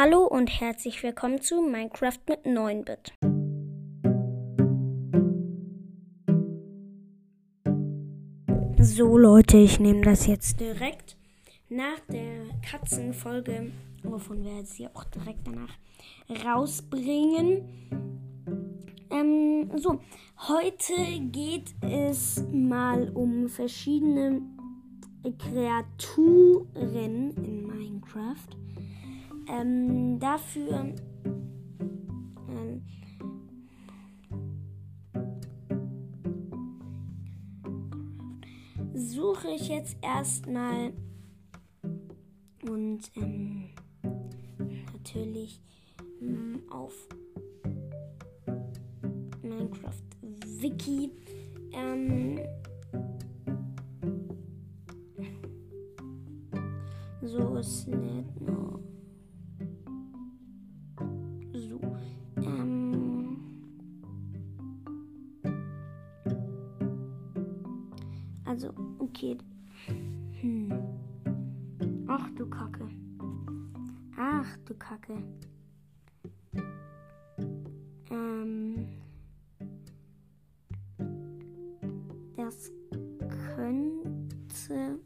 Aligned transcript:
Hallo 0.00 0.24
und 0.28 0.48
herzlich 0.60 1.02
willkommen 1.02 1.40
zu 1.40 1.60
Minecraft 1.60 2.20
mit 2.28 2.46
9-Bit. 2.46 3.14
So 8.78 9.18
Leute, 9.18 9.56
ich 9.56 9.80
nehme 9.80 10.02
das 10.02 10.28
jetzt 10.28 10.60
direkt 10.60 11.16
nach 11.68 11.98
der 12.08 12.44
Katzenfolge, 12.62 13.72
wovon 14.04 14.44
wir 14.44 14.62
hier 14.72 14.92
auch 14.94 15.02
direkt 15.02 15.48
danach 15.48 15.76
rausbringen. 16.46 17.64
Ähm, 19.10 19.68
so, 19.78 19.98
heute 20.46 20.94
geht 21.32 21.74
es 21.80 22.46
mal 22.52 23.08
um 23.14 23.48
verschiedene 23.48 24.42
Kreaturen 25.38 27.32
in 27.32 27.66
Minecraft. 27.66 28.57
Ähm, 29.50 30.18
dafür 30.18 30.94
ähm, 32.48 32.82
suche 38.94 39.48
ich 39.48 39.68
jetzt 39.68 39.96
erstmal 40.02 40.92
und 42.68 43.10
ähm, 43.16 43.70
natürlich 44.92 45.62
ähm, 46.20 46.62
auf 46.70 47.08
Minecraft 49.42 50.02
Wiki 50.60 51.10
ähm, 51.72 52.40
so 57.22 57.56
ist 57.56 57.88
okay 69.18 69.36
hm. 70.40 70.70
ach 72.06 72.30
du 72.36 72.46
Kacke 72.46 72.88
ach 74.16 74.56
du 74.64 74.74
Kacke 74.74 75.16
ähm, 78.10 78.86
das 82.36 82.70
könnte 83.56 84.98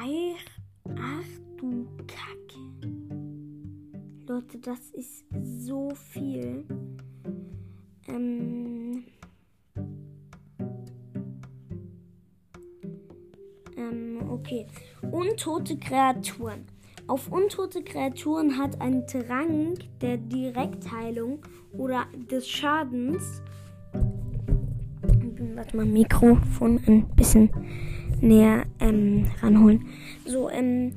Ach, 0.00 0.60
ach 0.96 1.26
du 1.58 1.86
Kacke. 2.06 2.60
Leute, 4.26 4.58
das 4.58 4.90
ist 4.90 5.24
so 5.42 5.90
viel. 5.94 6.64
Ähm, 8.06 8.67
okay. 14.48 14.66
Untote 15.10 15.76
Kreaturen. 15.76 16.66
Auf 17.06 17.30
untote 17.30 17.82
Kreaturen 17.82 18.58
hat 18.58 18.80
ein 18.80 19.06
Trank 19.06 19.78
der 20.00 20.18
Direktheilung 20.18 21.40
oder 21.72 22.06
des 22.30 22.48
Schadens. 22.48 23.42
Warte 25.54 25.76
mal, 25.76 25.86
Mikrofon 25.86 26.80
ein 26.86 27.06
bisschen 27.16 27.50
näher 28.20 28.64
ähm, 28.80 29.30
ranholen. 29.40 29.86
So, 30.26 30.50
ähm, 30.50 30.92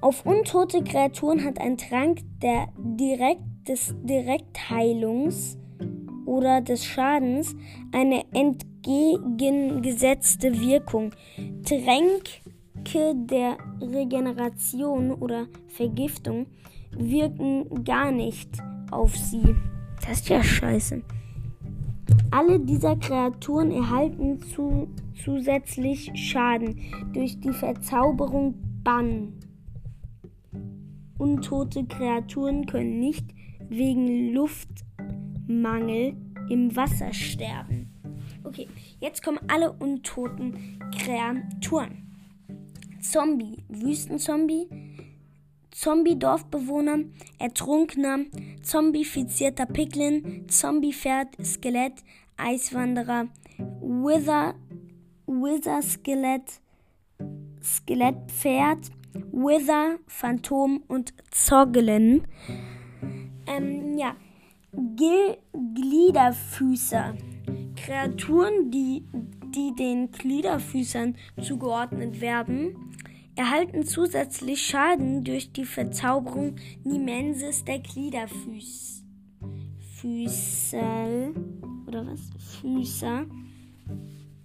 auf 0.00 0.26
untote 0.26 0.84
Kreaturen 0.84 1.44
hat 1.44 1.58
ein 1.58 1.76
Trank 1.76 2.20
der 2.42 2.68
direkt, 2.76 3.40
des 3.68 3.94
Direktheilungs 4.02 5.56
oder 6.26 6.60
des 6.60 6.84
Schadens 6.84 7.54
eine 7.92 8.24
entgegengesetzte 8.84 10.60
Wirkung. 10.60 11.12
Tränke 11.64 13.14
der 13.14 13.56
Regeneration 13.80 15.12
oder 15.12 15.46
Vergiftung 15.68 16.46
wirken 16.96 17.84
gar 17.84 18.10
nicht 18.10 18.50
auf 18.90 19.16
sie. 19.16 19.54
Das 20.00 20.20
ist 20.20 20.28
ja 20.28 20.42
scheiße. 20.42 21.02
Alle 22.30 22.60
dieser 22.60 22.96
Kreaturen 22.96 23.70
erhalten 23.70 24.40
zu, 24.40 24.88
zusätzlich 25.22 26.10
Schaden 26.14 26.80
durch 27.12 27.38
die 27.40 27.52
Verzauberung 27.52 28.54
Bann. 28.82 29.34
Untote 31.18 31.84
Kreaturen 31.84 32.66
können 32.66 32.98
nicht 32.98 33.26
wegen 33.68 34.34
Luftmangel 34.34 36.16
im 36.50 36.74
Wasser 36.74 37.12
sterben. 37.12 37.91
Okay, 38.44 38.68
jetzt 39.00 39.22
kommen 39.22 39.40
alle 39.48 39.72
untoten 39.72 40.78
Kreaturen. 40.96 42.08
Zombie, 43.00 43.64
Wüstenzombie, 43.68 44.68
Zombie-Dorfbewohner, 45.70 47.00
Ertrunkener, 47.38 48.20
zombifizierter 48.62 49.66
Piglin, 49.66 50.48
Zombie-Pferd, 50.48 51.28
Skelett, 51.44 52.04
Eiswanderer, 52.36 53.28
Wither, 53.80 54.54
Wither-Skelett, 55.26 56.60
Skelettpferd, 57.62 58.90
Wither, 59.32 59.98
Phantom 60.06 60.82
und 60.88 61.12
Zoglin. 61.30 62.26
Ähm, 63.46 63.98
ja. 63.98 64.16
Gliederfüßer. 65.74 67.14
Kreaturen, 67.76 68.70
die, 68.70 69.04
die 69.54 69.74
den 69.78 70.10
Gliederfüßern 70.10 71.16
zugeordnet 71.40 72.20
werden, 72.20 72.76
erhalten 73.34 73.84
zusätzlich 73.84 74.64
Schaden 74.64 75.24
durch 75.24 75.52
die 75.52 75.64
Verzauberung 75.64 76.56
Nimensis 76.84 77.64
der 77.64 77.78
Gliederfüßer. 77.78 79.02
Füßer 79.94 81.32
oder 81.86 82.06
was? 82.06 82.20
Füßer. 82.60 83.24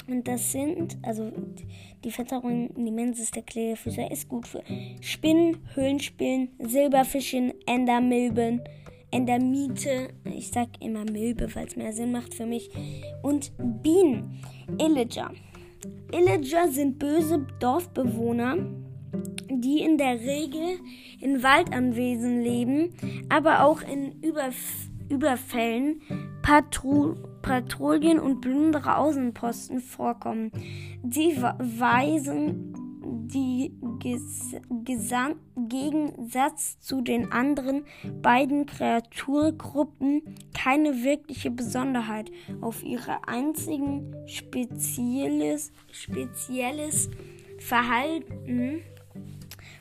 Und 0.07 0.27
das 0.27 0.51
sind, 0.51 0.97
also 1.01 1.31
die 2.03 2.11
Verzauberung 2.11 2.71
Nimensis 2.81 3.31
der 3.31 3.41
Gliederfüßer 3.41 4.09
ist 4.09 4.29
gut 4.29 4.47
für 4.47 4.63
Spinnen, 5.01 5.57
Höhlenspinnen, 5.73 6.49
Silberfischen, 6.59 7.53
Endermilben, 7.65 8.61
Endermite, 9.17 10.09
ich 10.25 10.49
sag 10.51 10.67
immer 10.79 11.03
weil 11.55 11.65
es 11.65 11.75
mehr 11.75 11.91
Sinn 11.91 12.11
macht 12.11 12.35
für 12.35 12.45
mich, 12.45 12.69
und 13.23 13.51
Bienen, 13.81 14.39
Illager. 14.79 15.31
Illager 16.11 16.67
sind 16.67 16.99
böse 16.99 17.47
Dorfbewohner, 17.59 18.57
die 19.49 19.81
in 19.81 19.97
der 19.97 20.19
Regel 20.19 20.77
in 21.19 21.41
Waldanwesen 21.41 22.43
leben, 22.43 22.93
aber 23.27 23.65
auch 23.65 23.81
in 23.81 24.21
Überf 24.21 24.55
Überfällen, 25.09 26.01
Patru 26.43 27.15
Patrouillen 27.41 28.19
und 28.19 28.41
plündere 28.41 28.97
Außenposten 28.97 29.79
vorkommen. 29.79 30.51
Sie 31.09 31.37
weisen 31.37 32.86
die 33.07 33.71
Ges 33.99 34.55
Gesam 34.83 35.35
Gegensatz 35.55 36.79
zu 36.79 37.01
den 37.01 37.31
anderen 37.31 37.85
beiden 38.21 38.65
Kreaturgruppen 38.65 40.21
keine 40.53 41.03
wirkliche 41.03 41.51
Besonderheit 41.51 42.31
auf 42.61 42.83
ihre 42.83 43.27
einzigen 43.27 44.15
spezielles, 44.27 45.71
spezielles 45.91 47.09
Verhalten 47.59 48.81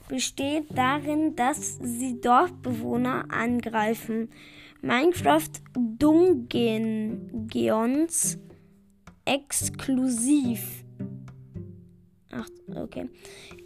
besteht 0.08 0.66
darin, 0.74 1.36
dass 1.36 1.78
sie 1.82 2.20
Dorfbewohner 2.20 3.26
angreifen. 3.30 4.30
Minecraft 4.82 5.50
Dungeons 5.98 6.78
exklusiv. 9.24 10.85
Ach, 12.32 12.48
okay. 12.74 13.08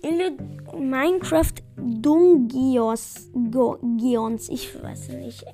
Ille 0.02 0.36
Minecraft 0.78 1.54
Dungeons, 1.76 3.30
Geons, 3.32 4.48
ich 4.48 4.82
weiß 4.82 5.08
nicht. 5.10 5.44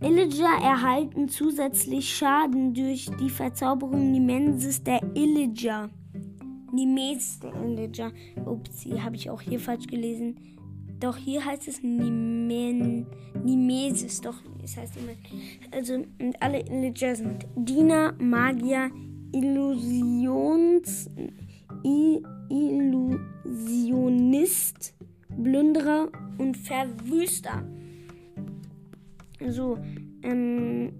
Illager 0.00 0.62
erhalten 0.62 1.28
zusätzlich 1.28 2.16
Schaden 2.16 2.72
durch 2.72 3.10
die 3.20 3.28
Verzauberung 3.28 4.10
Nimensis 4.10 4.82
der 4.82 5.00
Illager. 5.14 5.90
Nimes 6.72 7.40
der 7.40 7.52
Illager. 7.54 8.12
Ups, 8.46 8.80
hier 8.82 9.04
habe 9.04 9.16
ich 9.16 9.28
auch 9.28 9.42
hier 9.42 9.60
falsch 9.60 9.86
gelesen. 9.86 10.36
Doch 11.00 11.16
hier 11.16 11.44
heißt 11.44 11.68
es 11.68 11.82
Nimen, 11.82 13.06
Nimesis. 13.44 14.22
Doch, 14.22 14.36
es 14.62 14.76
heißt 14.76 14.94
immer. 14.96 15.12
Also, 15.70 15.94
und 15.94 16.40
alle 16.40 16.60
Illager 16.60 17.14
sind 17.16 17.46
Diener, 17.56 18.14
Magier, 18.18 18.90
Illusions. 19.32 21.10
I 21.84 22.22
Illusionisten 22.48 23.30
Nist, 24.30 24.94
Plünderer 25.42 26.08
und 26.38 26.56
Verwüster. 26.56 27.64
So, 29.48 29.76
ähm. 30.22 30.92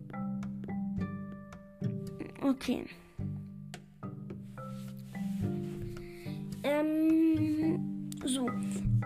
Okay. 2.42 2.84
Ähm. 6.64 8.10
So. 8.24 8.48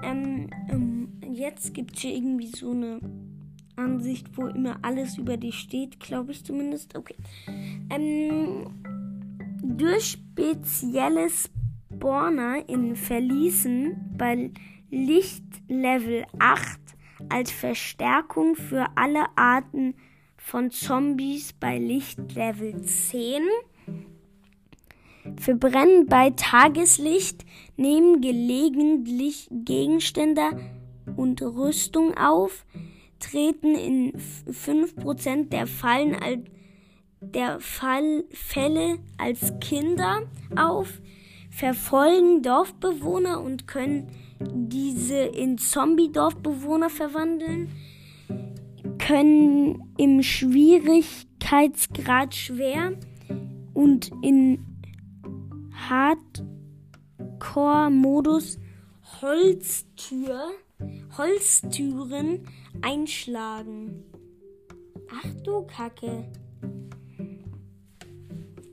Ähm, 0.02 0.48
ähm 0.70 1.08
jetzt 1.32 1.74
gibt 1.74 1.96
es 1.96 2.02
hier 2.02 2.14
irgendwie 2.14 2.46
so 2.46 2.70
eine 2.70 3.00
Ansicht, 3.76 4.28
wo 4.36 4.46
immer 4.46 4.78
alles 4.82 5.18
über 5.18 5.36
dich 5.36 5.58
steht, 5.58 6.00
glaube 6.00 6.32
ich 6.32 6.44
zumindest. 6.44 6.96
Okay. 6.96 7.16
Ähm, 7.90 8.66
durch 9.62 10.12
spezielle 10.12 11.28
Spawner 12.04 12.68
in 12.68 12.96
Verließen 12.96 14.14
bei 14.18 14.50
Lichtlevel 14.90 16.26
8 16.38 16.78
als 17.30 17.50
Verstärkung 17.50 18.56
für 18.56 18.88
alle 18.94 19.24
Arten 19.36 19.94
von 20.36 20.70
Zombies 20.70 21.54
bei 21.54 21.78
Lichtlevel 21.78 22.82
10. 22.82 23.40
Verbrennen 25.36 26.06
bei 26.06 26.28
Tageslicht, 26.28 27.46
nehmen 27.78 28.20
gelegentlich 28.20 29.48
Gegenstände 29.50 30.42
und 31.16 31.40
Rüstung 31.40 32.18
auf, 32.18 32.66
treten 33.18 33.76
in 33.76 34.12
5% 34.12 35.48
der 35.48 35.66
Fallen 35.66 36.14
als 36.16 36.42
der 37.20 37.60
Fall, 37.60 38.24
Fälle 38.30 38.98
als 39.16 39.54
Kinder 39.60 40.24
auf, 40.54 41.00
verfolgen 41.54 42.42
Dorfbewohner 42.42 43.40
und 43.40 43.66
können 43.68 44.08
diese 44.40 45.18
in 45.18 45.56
Zombie-Dorfbewohner 45.56 46.90
verwandeln, 46.90 47.70
können 48.98 49.94
im 49.96 50.24
Schwierigkeitsgrad 50.24 52.34
schwer 52.34 52.98
und 53.72 54.10
in 54.22 54.66
Hardcore-Modus 55.88 58.58
Holztür, 59.22 60.48
Holztüren 61.16 62.40
einschlagen. 62.82 64.02
Ach 65.08 65.32
du 65.44 65.62
Kacke. 65.62 66.24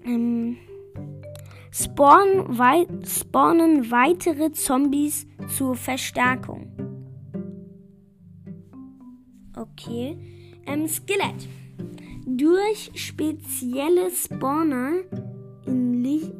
Ähm, 0.03 0.57
spawn 1.71 2.57
wei 2.57 2.85
spawnen 3.05 3.89
weitere 3.91 4.51
Zombies 4.51 5.25
zur 5.55 5.75
Verstärkung. 5.75 6.71
Okay. 9.55 10.17
Ähm, 10.65 10.87
Skelett. 10.87 11.47
Durch 12.25 12.91
spezielle 12.95 14.11
Spawner 14.11 15.01
in, 15.65 16.03
Licht, 16.03 16.31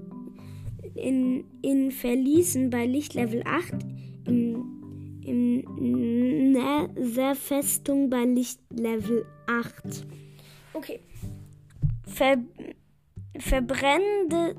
in, 0.96 1.44
in 1.62 1.92
Verließen 1.92 2.70
bei 2.70 2.86
Lichtlevel 2.86 3.44
8 3.46 3.74
im, 4.26 4.72
im 5.26 6.52
Nether-Festung 6.52 8.10
bei 8.10 8.26
Lichtlevel 8.26 9.26
8. 9.48 10.06
Okay. 10.74 11.00
Ver 12.06 12.38
verbrennende. 13.38 14.56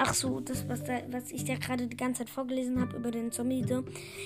Ach 0.00 0.14
so, 0.14 0.38
das, 0.38 0.68
was, 0.68 0.84
da, 0.84 1.00
was 1.10 1.32
ich 1.32 1.44
da 1.44 1.56
gerade 1.56 1.88
die 1.88 1.96
ganze 1.96 2.20
Zeit 2.20 2.30
vorgelesen 2.30 2.80
habe 2.80 2.96
über 2.96 3.10
den 3.10 3.32
Zombie, 3.32 3.66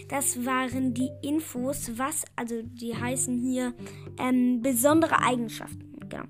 das 0.08 0.44
waren 0.44 0.92
die 0.92 1.10
Infos, 1.22 1.92
was, 1.96 2.24
also 2.36 2.60
die 2.62 2.94
heißen 2.94 3.38
hier 3.38 3.72
ähm, 4.18 4.60
besondere 4.60 5.22
Eigenschaften. 5.22 5.98
Genau. 6.08 6.24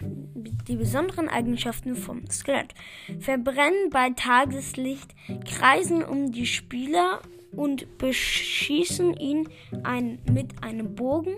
Die 0.00 0.74
besonderen 0.76 1.28
Eigenschaften 1.28 1.94
vom 1.94 2.28
Skelett. 2.28 2.74
Verbrennen 3.20 3.90
bei 3.90 4.10
Tageslicht, 4.10 5.14
kreisen 5.46 6.02
um 6.02 6.32
die 6.32 6.46
Spieler 6.46 7.22
und 7.52 7.98
beschießen 7.98 9.14
ihn 9.14 9.48
ein, 9.84 10.18
mit 10.28 10.64
einem 10.64 10.96
Bogen 10.96 11.36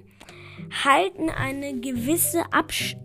halten 0.85 1.29
eine 1.29 1.79
gewisse 1.81 2.45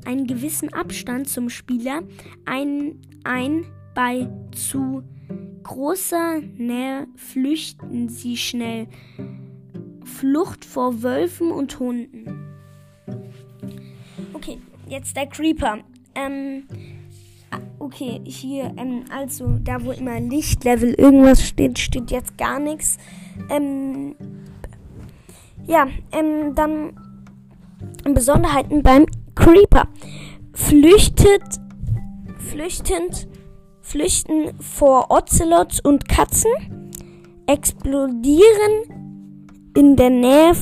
einen 0.06 0.28
gewissen 0.28 0.74
Abstand 0.74 1.30
zum 1.30 1.50
Spieler 1.50 2.04
ein, 2.46 3.02
ein. 3.24 3.66
Bei 3.94 4.28
zu 4.52 5.04
großer 5.64 6.40
Nähe 6.58 7.08
flüchten 7.16 8.10
sie 8.10 8.38
schnell. 8.38 8.88
Flucht 10.04 10.66
vor 10.66 11.04
Wölfen 11.04 11.52
und 11.52 11.80
Hunden. 11.80 12.48
Okay, 14.34 14.60
jetzt 14.88 15.16
der 15.16 15.28
Creeper. 15.28 15.80
Ähm, 16.16 16.64
okay, 17.80 18.22
hier, 18.24 18.74
ähm, 18.78 19.06
also 19.12 19.58
da 19.64 19.84
wo 19.84 19.92
immer 19.92 20.20
Lichtlevel 20.20 20.94
irgendwas 20.94 21.46
steht, 21.46 21.80
steht 21.80 22.12
jetzt 22.12 22.38
gar 22.38 22.60
nichts. 22.60 22.98
Ähm, 23.50 24.16
ja, 25.68 25.88
ähm, 26.12 26.56
dann 26.56 26.94
Besonderheiten 28.04 28.82
beim 28.84 29.06
Creeper. 29.36 29.88
Flüchtet, 30.54 31.44
flüchtend, 32.38 33.28
flüchten 33.92 34.58
vor 34.60 35.12
Ocelots 35.12 35.82
und 35.82 36.08
Katzen, 36.08 36.52
explodieren 37.46 38.40
in 39.76 39.98
der 39.98 40.10
Nähe 40.10 40.54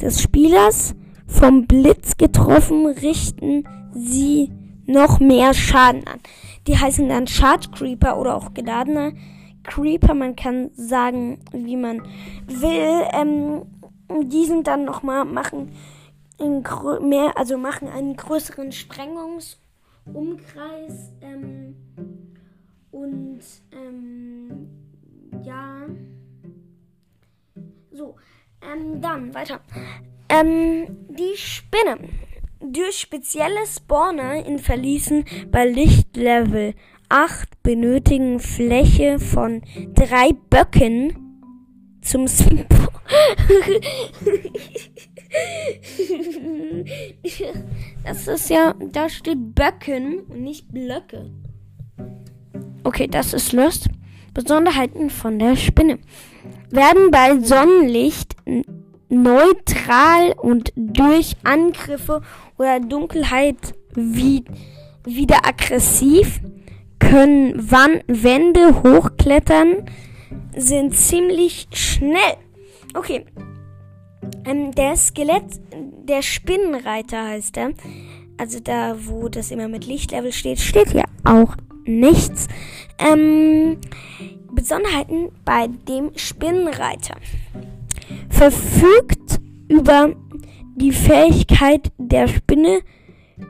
des 0.00 0.20
Spielers, 0.20 0.96
vom 1.26 1.66
Blitz 1.66 2.16
getroffen, 2.16 2.86
richten 2.86 3.64
sie 3.94 4.50
noch 4.86 5.20
mehr 5.20 5.54
Schaden 5.54 6.04
an. 6.08 6.18
Die 6.66 6.76
heißen 6.76 7.08
dann 7.08 7.28
Charge 7.28 7.68
Creeper 7.70 8.18
oder 8.18 8.34
auch 8.34 8.52
geladener 8.52 9.12
Creeper. 9.62 10.14
Man 10.14 10.34
kann 10.34 10.72
sagen, 10.74 11.38
wie 11.52 11.76
man 11.76 12.02
will. 12.46 13.04
Ähm, 13.12 13.62
die 14.24 14.44
sind 14.44 14.66
dann 14.66 14.84
nochmal 14.84 15.24
machen 15.24 15.70
mehr, 17.00 17.36
also 17.36 17.56
machen 17.56 17.86
einen 17.88 18.16
größeren 18.16 18.72
Sprengungsumkreis 18.72 21.12
ähm, 21.20 21.76
und 22.92 23.40
ähm, 23.72 24.68
ja, 25.44 25.86
so, 27.90 28.14
ähm, 28.62 29.00
dann 29.00 29.34
weiter. 29.34 29.60
Ähm, 30.28 30.86
die 31.08 31.36
Spinne. 31.36 31.98
Durch 32.60 33.00
spezielle 33.00 33.66
Spawner 33.66 34.46
in 34.46 34.60
Verließen 34.60 35.24
bei 35.50 35.66
Lichtlevel 35.66 36.74
8 37.08 37.62
benötigen 37.62 38.38
Fläche 38.38 39.18
von 39.18 39.62
drei 39.94 40.32
Böcken 40.48 41.16
zum 42.02 42.26
Sp 42.30 42.64
Das 48.04 48.28
ist 48.28 48.48
ja, 48.48 48.74
da 48.92 49.08
steht 49.08 49.54
Böcken 49.54 50.20
und 50.20 50.42
nicht 50.42 50.72
Blöcke. 50.72 51.30
Okay, 52.84 53.06
das 53.06 53.32
ist 53.32 53.52
Lust. 53.52 53.88
Besonderheiten 54.34 55.10
von 55.10 55.38
der 55.38 55.56
Spinne. 55.56 55.98
Werden 56.70 57.10
bei 57.10 57.38
Sonnenlicht 57.38 58.34
neutral 59.08 60.32
und 60.38 60.72
durch 60.74 61.36
Angriffe 61.44 62.22
oder 62.58 62.80
Dunkelheit 62.80 63.74
wie, 63.94 64.44
wieder 65.04 65.46
aggressiv, 65.46 66.40
können 66.98 67.70
Wan 67.70 68.00
Wände 68.06 68.82
hochklettern, 68.82 69.84
sind 70.56 70.96
ziemlich 70.96 71.68
schnell. 71.72 72.36
Okay, 72.94 73.26
ähm, 74.46 74.72
der 74.72 74.96
Skelett, 74.96 75.60
der 76.04 76.22
Spinnenreiter 76.22 77.28
heißt 77.28 77.56
er. 77.58 77.72
Also 78.38 78.60
da, 78.60 78.96
wo 78.98 79.28
das 79.28 79.50
immer 79.50 79.68
mit 79.68 79.86
Lichtlevel 79.86 80.32
steht, 80.32 80.58
steht 80.58 80.90
hier 80.90 81.04
auch 81.24 81.54
nichts. 81.84 82.48
Ähm, 82.98 83.78
Besonderheiten 84.52 85.30
bei 85.44 85.66
dem 85.66 86.12
Spinnenreiter. 86.16 87.16
Verfügt 88.28 89.40
über 89.68 90.14
die 90.76 90.92
Fähigkeit 90.92 91.90
der 91.98 92.28
Spinne, 92.28 92.82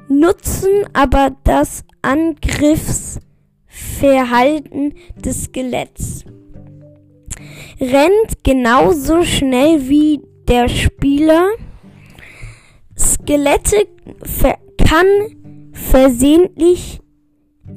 nutzen 0.09 0.87
aber 0.93 1.37
das 1.45 1.85
Angriffsverhalten 2.03 4.95
des 5.17 5.45
Skeletts. 5.45 6.25
Rennt 7.81 8.45
genauso 8.45 9.25
schnell 9.25 9.89
wie 9.89 10.21
der 10.49 10.69
Spieler 10.69 11.49
Skelette 12.97 13.89
ver 14.23 14.59
kann 14.79 15.07
versehentlich 15.73 17.02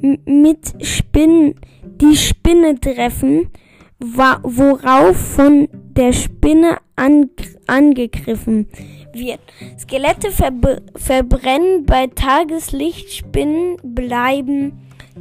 mit 0.00 0.84
Spinnen 0.84 1.54
die 2.00 2.16
Spinne 2.16 2.80
treffen, 2.80 3.50
worauf 3.98 5.16
von 5.16 5.68
der 5.72 6.12
Spinne 6.12 6.78
an, 6.96 7.30
angegriffen 7.66 8.68
wird. 9.12 9.40
Skelette 9.78 10.28
verb 10.38 10.82
verbrennen 10.94 11.86
bei 11.86 12.06
Tageslicht, 12.08 13.10
Spinnen 13.12 13.78
bleiben 13.82 14.72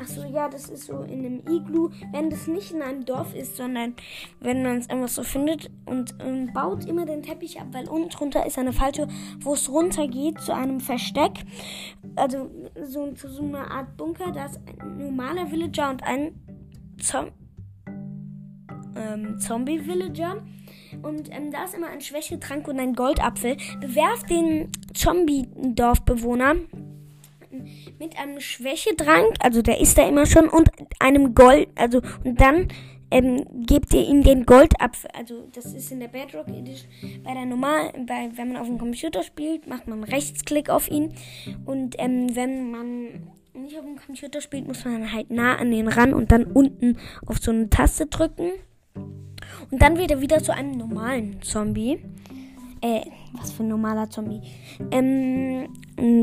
Achso, 0.00 0.24
ja, 0.24 0.48
das 0.48 0.70
ist 0.70 0.86
so 0.86 1.02
in 1.02 1.26
einem 1.26 1.42
Iglu. 1.46 1.90
Wenn 2.10 2.30
das 2.30 2.46
nicht 2.46 2.72
in 2.72 2.80
einem 2.80 3.04
Dorf 3.04 3.34
ist, 3.34 3.56
sondern 3.56 3.94
wenn 4.40 4.62
man 4.62 4.78
es 4.78 4.88
einfach 4.88 5.08
so 5.08 5.22
findet 5.22 5.70
und 5.84 6.14
ähm, 6.20 6.50
baut 6.54 6.86
immer 6.86 7.04
den 7.04 7.22
Teppich 7.22 7.60
ab, 7.60 7.66
weil 7.72 7.86
unten 7.86 8.08
drunter 8.08 8.46
ist 8.46 8.58
eine 8.58 8.72
Falltür, 8.72 9.08
wo 9.40 9.52
es 9.52 9.68
runter 9.68 10.08
geht 10.08 10.40
zu 10.40 10.54
einem 10.54 10.80
Versteck. 10.80 11.32
Also 12.16 12.50
so, 12.82 13.12
zu 13.12 13.28
so 13.28 13.42
einer 13.42 13.70
Art 13.70 13.96
Bunker. 13.98 14.32
Da 14.32 14.46
ist 14.46 14.58
ein 14.80 14.96
normaler 14.96 15.50
Villager 15.50 15.90
und 15.90 16.02
ein 16.02 16.34
Zom 16.98 17.32
ähm, 18.96 19.38
Zombie-Villager. 19.38 20.42
Und 21.02 21.28
ähm, 21.30 21.50
da 21.50 21.64
ist 21.64 21.74
immer 21.74 21.88
ein 21.88 22.00
Schwächetrank 22.00 22.66
und 22.68 22.80
ein 22.80 22.94
Goldapfel. 22.94 23.56
Bewerft 23.80 24.30
den 24.30 24.72
Zombie-Dorfbewohner 24.94 26.56
mit 28.00 28.18
einem 28.18 28.40
Schwächedrank, 28.40 29.34
also 29.40 29.60
der 29.60 29.80
ist 29.80 29.98
da 29.98 30.08
immer 30.08 30.24
schon, 30.26 30.48
und 30.48 30.70
einem 30.98 31.34
Gold, 31.34 31.68
also 31.76 32.00
und 32.24 32.40
dann 32.40 32.68
ähm, 33.10 33.44
gebt 33.66 33.92
ihr 33.92 34.06
ihm 34.06 34.22
den 34.22 34.46
Goldapfel. 34.46 35.10
Also 35.12 35.48
das 35.52 35.66
ist 35.66 35.92
in 35.92 36.00
der 36.00 36.08
Bedrock 36.08 36.48
Edition. 36.48 36.88
Bei 37.22 37.34
der 37.34 37.44
normal, 37.44 37.92
bei, 38.06 38.30
wenn 38.34 38.52
man 38.52 38.56
auf 38.56 38.68
dem 38.68 38.78
Computer 38.78 39.22
spielt, 39.22 39.66
macht 39.66 39.86
man 39.86 40.02
Rechtsklick 40.02 40.70
auf 40.70 40.90
ihn. 40.90 41.12
Und 41.66 41.96
ähm, 41.98 42.34
wenn 42.34 42.70
man 42.70 43.30
nicht 43.52 43.76
auf 43.76 43.84
dem 43.84 43.96
Computer 43.96 44.40
spielt, 44.40 44.66
muss 44.66 44.84
man 44.84 45.12
halt 45.12 45.30
nah 45.30 45.56
an 45.56 45.70
den 45.70 45.88
ran 45.88 46.14
und 46.14 46.32
dann 46.32 46.44
unten 46.44 46.96
auf 47.26 47.38
so 47.38 47.50
eine 47.50 47.68
Taste 47.68 48.06
drücken. 48.06 48.52
Und 49.70 49.82
dann 49.82 49.98
wird 49.98 50.10
er 50.10 50.20
wieder 50.20 50.42
zu 50.42 50.54
einem 50.54 50.78
normalen 50.78 51.42
Zombie. 51.42 51.98
Äh, 52.82 53.02
was 53.34 53.52
für 53.52 53.62
ein 53.62 53.68
normaler 53.68 54.08
Zombie. 54.08 54.40
Ähm, 54.90 55.68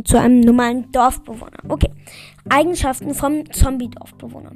zu 0.03 0.19
einem 0.19 0.41
normalen 0.41 0.91
Dorfbewohner. 0.91 1.59
Okay. 1.67 1.91
Eigenschaften 2.49 3.13
vom 3.13 3.51
Zombie-Dorfbewohner. 3.51 4.53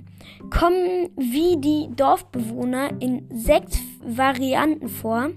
Kommen 0.49 1.09
wie 1.17 1.59
die 1.59 1.89
Dorfbewohner 1.95 2.89
in 2.99 3.27
sechs 3.31 3.77
Varianten 4.03 4.87
vor, 4.87 5.29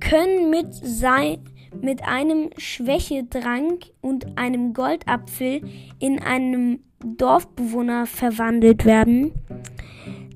können 0.00 0.50
mit, 0.50 0.72
sein, 0.74 1.38
mit 1.82 2.02
einem 2.04 2.50
Schwächedrank 2.56 3.86
und 4.00 4.38
einem 4.38 4.72
Goldapfel 4.72 5.62
in 5.98 6.22
einem 6.22 6.80
Dorfbewohner 7.04 8.06
verwandelt 8.06 8.84
werden. 8.84 9.32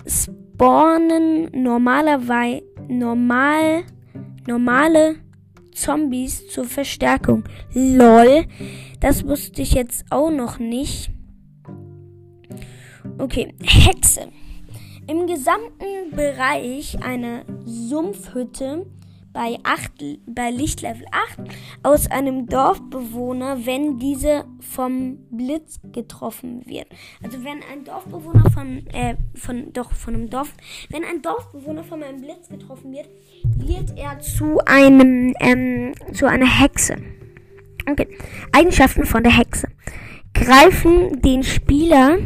Spawnen 0.05 1.49
normalerweise 1.53 2.63
normal, 2.87 3.83
normale 4.45 5.15
Zombies 5.79 6.47
zur 6.49 6.65
Verstärkung. 6.65 7.43
Lol. 7.73 8.45
Das 8.99 9.25
wusste 9.25 9.61
ich 9.61 9.73
jetzt 9.73 10.05
auch 10.09 10.29
noch 10.29 10.59
nicht. 10.59 11.11
Okay, 13.17 13.53
Hexe. 13.61 14.27
Im 15.07 15.25
gesamten 15.25 16.15
Bereich 16.15 17.01
eine 17.03 17.45
Sumpfhütte 17.65 18.85
bei, 19.33 19.57
8, 19.63 19.91
bei 20.25 20.49
Lichtlevel 20.49 21.05
8 21.11 21.49
aus 21.83 22.09
einem 22.09 22.47
Dorfbewohner, 22.47 23.65
wenn 23.65 23.99
diese 23.99 24.45
vom 24.59 25.17
Blitz 25.29 25.79
getroffen 25.91 26.65
wird. 26.65 26.87
Also 27.23 27.43
wenn 27.43 27.59
ein 27.71 27.83
Dorfbewohner 27.85 28.49
von, 28.51 28.87
äh, 28.87 29.15
von, 29.35 29.71
doch, 29.73 29.91
von 29.93 30.15
einem 30.15 30.29
Dorf, 30.29 30.53
wenn 30.89 31.03
ein 31.03 31.21
Dorfbewohner 31.21 31.83
von 31.83 32.03
einem 32.03 32.21
Blitz 32.21 32.49
getroffen 32.49 32.91
wird, 32.91 33.09
wird 33.55 33.97
er 33.97 34.19
zu 34.19 34.59
einem, 34.65 35.33
ähm, 35.39 35.93
zu 36.13 36.25
einer 36.25 36.47
Hexe. 36.47 36.95
Okay. 37.89 38.07
Eigenschaften 38.51 39.05
von 39.05 39.23
der 39.23 39.35
Hexe. 39.37 39.67
Greifen 40.33 41.21
den 41.21 41.43
Spieler 41.43 42.17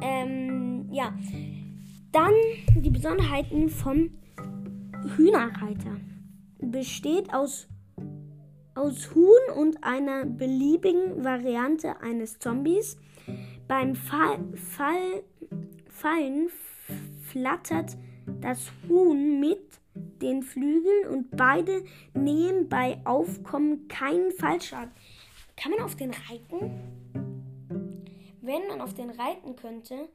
Ähm, 0.00 0.88
ja. 0.90 1.12
Dann 2.12 2.32
die 2.76 2.90
Besonderheiten 2.90 3.68
vom 3.68 4.10
Hühnerreiter. 5.16 5.96
Besteht 6.58 7.32
aus, 7.32 7.68
aus 8.74 9.14
Huhn 9.14 9.56
und 9.56 9.84
einer 9.84 10.24
beliebigen 10.24 11.24
Variante 11.24 12.00
eines 12.00 12.38
Zombies. 12.38 12.96
Beim 13.66 13.94
Fall, 13.94 14.38
Fall, 14.54 15.22
Fallen 15.88 16.48
flattert 17.20 17.96
das 18.40 18.72
Huhn 18.88 19.40
mit 19.40 19.60
den 20.22 20.42
Flügeln 20.42 21.08
und 21.12 21.36
beide 21.36 21.84
nehmen 22.14 22.68
bei 22.68 23.00
Aufkommen 23.04 23.88
keinen 23.88 24.32
Fallschaden. 24.32 24.92
Kann 25.56 25.72
man 25.72 25.80
auf 25.80 25.96
den 25.96 26.10
reiten? 26.10 26.97
Wenn 28.48 28.66
man 28.66 28.80
auf 28.80 28.94
den 28.94 29.10
reiten 29.10 29.54
könnte, 29.56 30.08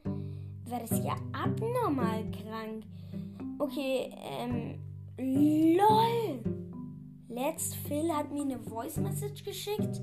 wäre 0.66 0.82
das 0.82 1.06
ja 1.06 1.16
abnormal 1.34 2.24
krank. 2.32 2.84
Okay, 3.60 4.10
ähm, 4.40 4.80
lol. 5.78 6.40
Let's 7.30 7.76
Phil 7.88 8.12
hat 8.12 8.32
mir 8.32 8.42
eine 8.42 8.60
Voice 8.60 8.98
Message 8.98 9.44
geschickt. 9.44 10.02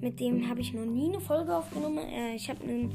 Mit 0.00 0.18
dem 0.20 0.48
habe 0.48 0.60
ich 0.60 0.72
noch 0.72 0.86
nie 0.86 1.08
eine 1.08 1.20
Folge 1.20 1.54
aufgenommen. 1.54 1.98
Äh, 1.98 2.34
ich 2.34 2.48
habe 2.48 2.64
einen. 2.64 2.94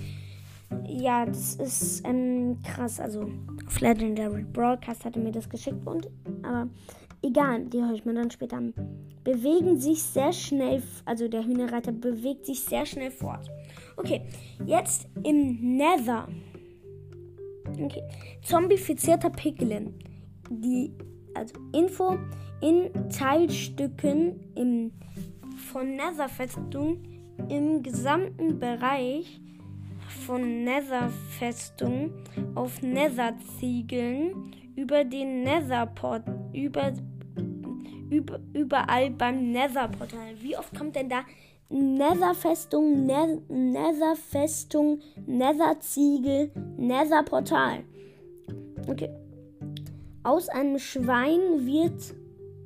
Ja, 0.88 1.26
das 1.26 1.56
ist 1.56 2.02
ähm, 2.04 2.58
krass. 2.64 3.00
Also 3.00 3.30
auf 3.68 3.80
Legendary 3.82 4.44
Broadcast 4.44 5.06
hat 5.06 5.16
er 5.16 5.22
mir 5.22 5.32
das 5.32 5.48
geschickt 5.48 5.86
und. 5.86 6.10
Aber 6.42 6.68
egal, 7.22 7.66
die 7.66 7.82
höre 7.82 7.94
ich 7.94 8.06
mir 8.06 8.14
dann 8.14 8.32
später 8.32 8.58
an. 8.58 8.74
Bewegen 9.24 9.78
sich 9.80 10.02
sehr 10.02 10.34
schnell. 10.34 10.82
Also 11.06 11.28
der 11.28 11.46
Hühnerreiter 11.46 11.92
bewegt 11.92 12.46
sich 12.46 12.62
sehr 12.62 12.86
schnell 12.86 13.12
fort. 13.12 13.50
Okay, 13.98 14.22
jetzt 14.66 15.08
im 15.24 15.78
Nether. 15.78 16.28
Okay. 17.80 18.04
Zombifizierter 18.44 19.30
Piglin. 19.30 19.94
Die, 20.50 20.92
also 21.34 21.54
Info 21.74 22.18
in 22.62 22.92
Teilstücken 23.10 24.40
im, 24.56 24.92
von 25.72 25.96
Nether-Festung 25.96 27.04
im 27.50 27.82
gesamten 27.82 28.60
Bereich 28.60 29.40
von 30.26 30.64
Nether-Festung 30.64 32.12
auf 32.56 32.82
Nether-Ziegeln 32.82 34.54
über 34.76 35.04
den 35.04 35.44
Netherport, 35.44 36.24
über, 36.54 36.90
über, 36.90 37.11
überall 38.12 39.10
beim 39.12 39.52
Nether-Portal. 39.52 40.36
Wie 40.40 40.58
oft 40.58 40.78
kommt 40.78 40.96
denn 40.96 41.10
da 41.10 41.24
Nether-Festung, 41.70 43.06
ne 43.06 43.42
Nether-Festung, 43.48 45.00
Nether-Ziegel, 45.26 46.52
Nether-Portal? 46.78 47.84
Okay. 48.88 49.10
Aus 50.24 50.50
einem 50.50 50.78
Schwein 50.78 51.66
wird, 51.66 52.14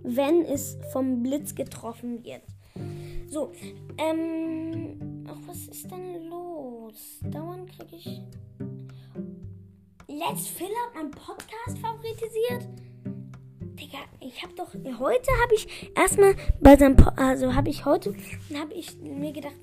wenn 0.04 0.44
es 0.44 0.78
vom 0.92 1.22
Blitz 1.22 1.56
getroffen 1.56 2.24
wird. 2.24 2.42
So, 3.28 3.52
ähm, 3.98 5.26
ach, 5.28 5.38
was 5.48 5.68
ist 5.68 5.90
denn 5.90 6.30
los? 6.30 7.20
Dauernd 7.32 7.70
kriege 7.72 7.96
ich. 7.96 8.22
Let's 10.08 10.48
Phil 10.48 10.68
hat 10.68 10.96
meinen 10.96 11.12
Podcast 11.12 11.78
favoritisiert. 11.82 12.68
Digga, 13.76 13.98
ich 14.22 14.42
habe 14.42 14.54
doch 14.56 14.74
heute 14.74 15.30
habe 15.44 15.54
ich 15.54 15.92
erstmal 15.96 16.36
bei 16.62 16.78
seinem 16.78 16.96
po 16.96 17.10
also 17.18 17.54
habe 17.54 17.70
ich 17.70 17.84
heute 17.84 18.16
habe 18.58 18.74
ich 18.74 18.98
mir 19.02 19.34
gedacht, 19.34 19.56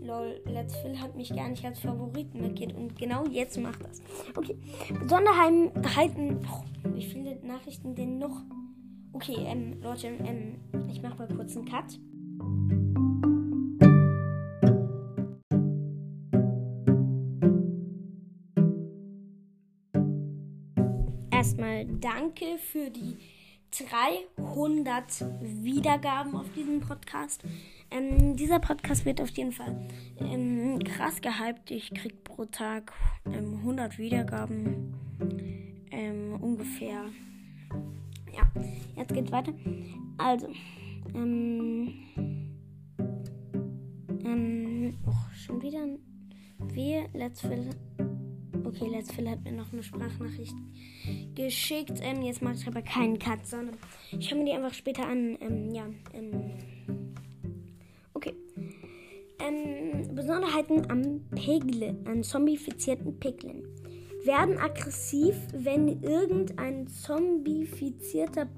lol, 0.00 0.40
Let's 0.44 0.76
Phil 0.76 1.00
hat 1.00 1.16
mich 1.16 1.34
gar 1.34 1.48
nicht 1.48 1.64
als 1.64 1.80
Favoriten 1.80 2.42
markiert 2.42 2.74
und 2.74 2.96
genau 2.96 3.26
jetzt 3.26 3.58
macht 3.58 3.84
das. 3.84 4.00
Okay, 4.36 4.56
Besonderheiten, 5.00 6.46
oh, 6.48 6.94
wie 6.94 7.04
viele 7.04 7.36
Nachrichten 7.44 7.96
denn 7.96 8.18
noch? 8.18 8.40
Okay, 9.12 9.36
ähm, 9.46 9.82
Leute, 9.82 10.06
ähm, 10.06 10.60
ich 10.88 11.02
mache 11.02 11.18
mal 11.18 11.28
kurz 11.28 11.56
einen 11.56 11.66
Cut. 11.66 11.98
Erstmal 21.32 21.86
danke 21.86 22.58
für 22.58 22.90
die 22.90 23.16
300 23.70 25.24
Wiedergaben 25.40 26.34
auf 26.36 26.50
diesem 26.52 26.80
Podcast. 26.80 27.42
Ähm, 27.90 28.36
dieser 28.36 28.58
Podcast 28.58 29.04
wird 29.04 29.20
auf 29.20 29.30
jeden 29.30 29.52
Fall 29.52 29.88
ähm, 30.18 30.78
krass 30.84 31.20
gehypt. 31.20 31.70
Ich 31.70 31.92
krieg 31.94 32.24
pro 32.24 32.44
Tag 32.46 32.92
ähm, 33.26 33.56
100 33.58 33.98
Wiedergaben 33.98 34.94
ähm, 35.90 36.38
ungefähr. 36.40 37.04
Ja, 38.32 38.62
jetzt 38.96 39.12
geht's 39.14 39.32
weiter. 39.32 39.52
Also, 40.18 40.48
ähm, 41.14 41.94
ähm, 44.24 44.98
oh, 45.06 45.34
schon 45.34 45.62
wieder 45.62 45.82
ein 45.82 45.98
Let's 47.14 47.40
Fill. 47.40 47.70
Okay, 48.66 48.88
Let's 48.90 49.12
Fill 49.12 49.30
hat 49.30 49.44
mir 49.44 49.52
noch 49.52 49.72
eine 49.72 49.80
Sprachnachricht 49.80 50.56
geschickt. 51.36 52.00
Ähm, 52.02 52.22
jetzt 52.22 52.42
mache 52.42 52.56
ich 52.56 52.66
aber 52.66 52.82
keinen 52.82 53.16
Cut, 53.16 53.46
sondern 53.46 53.76
ich 54.10 54.28
höre 54.28 54.38
mir 54.38 54.46
die 54.46 54.52
einfach 54.52 54.74
später 54.74 55.06
an. 55.06 55.38
Ähm, 55.40 55.72
ja, 55.72 55.86
ähm, 56.12 56.50
okay. 58.12 58.34
Ähm, 59.38 60.12
Besonderheiten 60.16 60.90
am 60.90 61.20
Piglin, 61.36 62.04
an 62.08 62.24
zombifizierten 62.24 63.20
Piglin 63.20 63.62
werden 64.24 64.58
aggressiv, 64.58 65.36
wenn 65.52 66.02
irgendein 66.02 66.88
zombifizierter 66.88 68.48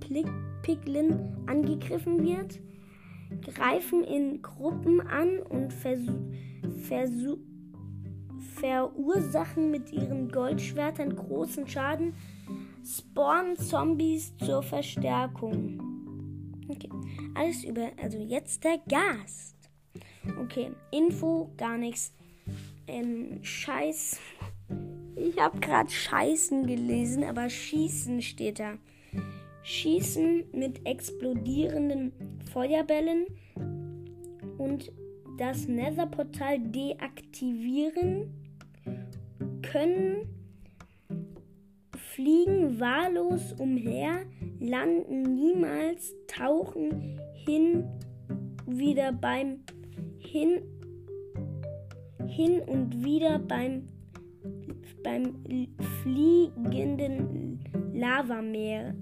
Piglin 0.63 1.37
angegriffen 1.45 2.25
wird, 2.25 2.59
greifen 3.43 4.05
in 4.05 4.41
Gruppen 4.41 5.03
an 5.03 5.41
und 5.41 5.71
vers 5.71 6.01
versu 6.79 7.37
verursachen 8.61 9.71
mit 9.71 9.93
ihren 9.93 10.31
Goldschwertern 10.31 11.17
großen 11.17 11.67
Schaden, 11.69 12.15
spawnen 12.85 13.57
Zombies 13.57 14.37
zur 14.39 14.63
Verstärkung. 14.63 15.81
Okay, 16.69 16.91
alles 17.35 17.65
über, 17.65 17.91
also 18.03 18.19
jetzt 18.19 18.65
der 18.65 18.79
Gast. 18.89 19.57
Okay, 20.43 20.73
Info, 20.91 21.51
gar 21.57 21.79
nichts. 21.79 22.13
Ähm, 22.87 23.39
Scheiß 23.43 24.19
ich 25.21 25.39
habe 25.41 25.59
gerade 25.59 25.91
Scheißen 25.91 26.67
gelesen, 26.67 27.25
aber 27.25 27.51
Schießen 27.51 28.23
steht 28.23 28.61
da. 28.61 28.79
Schießen 29.63 30.45
mit 30.53 30.87
explodierenden 30.87 32.13
Feuerbällen 32.53 33.27
und 34.59 34.93
das 35.39 35.67
Netherportal 35.67 36.61
deaktivieren 36.61 38.33
können 39.71 40.29
fliegen 41.97 42.81
wahllos 42.81 43.53
umher, 43.59 44.25
landen 44.61 45.35
niemals, 45.35 46.15
tauchen 46.27 47.19
hin 47.33 47.85
wieder 48.67 49.13
beim 49.13 49.61
hin 50.19 50.63
hin 52.27 52.61
und 52.67 53.05
wieder 53.05 53.39
beim 53.39 53.89
beim 55.03 55.69
fliegenden 56.03 57.61
Lavameer. 57.93 58.95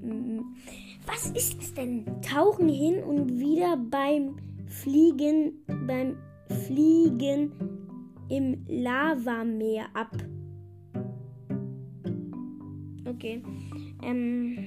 Was 1.07 1.31
ist 1.31 1.61
es 1.61 1.75
denn? 1.75 2.05
Tauchen 2.23 2.69
hin 2.69 3.03
und 3.03 3.39
wieder 3.39 3.77
beim 3.77 4.37
Fliegen, 4.67 5.65
beim 5.87 6.17
Fliegen 6.67 7.53
im 8.29 8.65
Lavameer 8.69 9.87
ab. 9.95 10.11
Okay. 13.17 13.43
Ähm, 14.03 14.59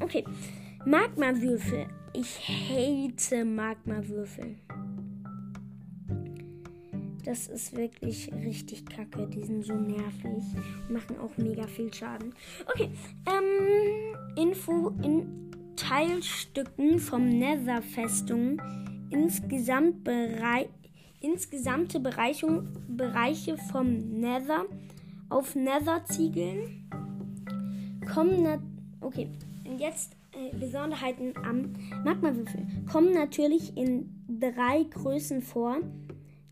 okay. 0.00 0.24
Magmawürfel. 0.84 1.86
Ich 2.12 2.40
hate 2.40 3.44
Magmawürfel. 3.44 4.56
Das 7.24 7.46
ist 7.46 7.76
wirklich 7.76 8.32
richtig 8.32 8.84
kacke. 8.86 9.28
Die 9.28 9.44
sind 9.44 9.64
so 9.64 9.74
nervig. 9.74 10.42
Machen 10.88 11.16
auch 11.20 11.36
mega 11.36 11.68
viel 11.68 11.94
Schaden. 11.94 12.34
Okay. 12.66 12.90
Ähm, 13.26 14.16
Info 14.36 14.88
in 15.04 15.52
Teilstücken 15.76 16.98
vom 16.98 17.28
Nether-Festung. 17.28 18.60
Insgesamt 19.10 20.02
Berei 20.02 20.68
insgesamte 21.22 22.00
Bereichung, 22.00 22.68
Bereiche 22.88 23.56
vom 23.56 24.20
Nether 24.20 24.66
auf 25.28 25.54
Nether-Ziegeln 25.54 26.88
kommen. 28.02 28.96
Okay, 29.00 29.28
und 29.64 29.78
jetzt 29.78 30.16
äh, 30.32 30.56
Besonderheiten 30.56 31.34
am 31.36 31.72
Magmawürfel 32.04 32.66
kommen 32.90 33.12
natürlich 33.12 33.76
in 33.76 34.24
drei 34.28 34.84
Größen 34.84 35.42
vor 35.42 35.78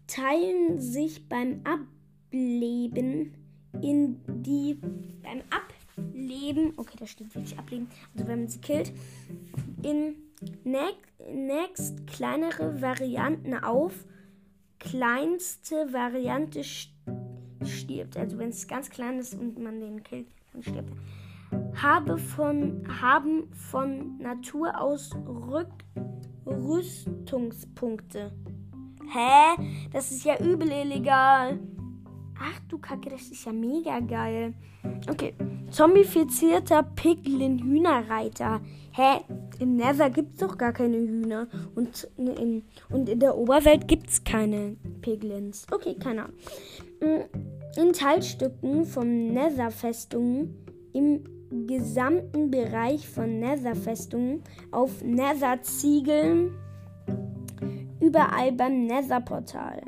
teilen 0.06 0.80
sich 0.80 1.28
beim 1.28 1.62
Ableben 1.64 3.32
in 3.80 4.20
die 4.26 4.74
beim 5.22 5.42
Ableben, 5.50 6.72
okay, 6.76 6.96
da 6.98 7.06
steht 7.06 7.34
wirklich 7.34 7.56
Ableben, 7.58 7.88
also 8.14 8.26
wenn 8.26 8.40
man 8.40 8.48
sie 8.48 8.60
killt, 8.60 8.92
in 9.82 10.16
next 11.34 12.06
kleinere 12.06 12.80
Varianten 12.80 13.54
auf. 13.54 14.06
Kleinste 14.78 15.92
Variante 15.92 16.64
stirbt. 16.64 18.16
Also 18.16 18.38
wenn 18.38 18.48
es 18.48 18.66
ganz 18.66 18.88
klein 18.88 19.18
ist 19.18 19.34
und 19.34 19.58
man 19.58 19.78
den 19.78 20.02
killt, 20.02 20.26
dann 20.52 20.62
stirbt 20.62 20.90
er. 20.90 21.19
Habe 21.80 22.18
von, 22.18 22.86
haben 23.00 23.50
von 23.52 24.18
Natur 24.18 24.78
aus 24.80 25.10
Rüstungspunkte. 26.46 28.32
Hä? 29.12 29.60
Das 29.92 30.10
ist 30.10 30.24
ja 30.24 30.38
übel 30.38 30.70
illegal. 30.70 31.58
Ach 32.38 32.60
du 32.68 32.78
Kacke, 32.78 33.10
das 33.10 33.22
ist 33.22 33.44
ja 33.44 33.52
mega 33.52 34.00
geil. 34.00 34.54
Okay. 35.10 35.34
Zombifizierter 35.70 36.82
Piglin-Hühnerreiter. 36.82 38.60
Hä? 38.92 39.20
Im 39.58 39.76
Nether 39.76 40.10
gibt 40.10 40.34
es 40.34 40.40
doch 40.40 40.56
gar 40.56 40.72
keine 40.72 40.96
Hühner. 40.96 41.48
Und 41.74 42.08
in, 42.16 42.62
und 42.88 43.08
in 43.08 43.20
der 43.20 43.36
Oberwelt 43.36 43.86
gibt 43.86 44.10
es 44.10 44.24
keine 44.24 44.76
Piglins. 45.00 45.66
Okay, 45.70 45.94
keine 45.94 46.24
Ahnung. 46.24 46.36
Mm, 47.00 47.80
in 47.80 47.92
Teilstücken 47.92 48.84
von 48.84 49.32
Nether-Festungen 49.32 50.54
im 50.92 51.24
gesamten 51.66 52.50
Bereich 52.50 53.08
von 53.08 53.40
Nether-Festungen 53.40 54.42
auf 54.70 55.02
Nether-Ziegeln 55.02 56.52
überall 58.00 58.52
beim 58.52 58.86
Nether-Portal. 58.86 59.82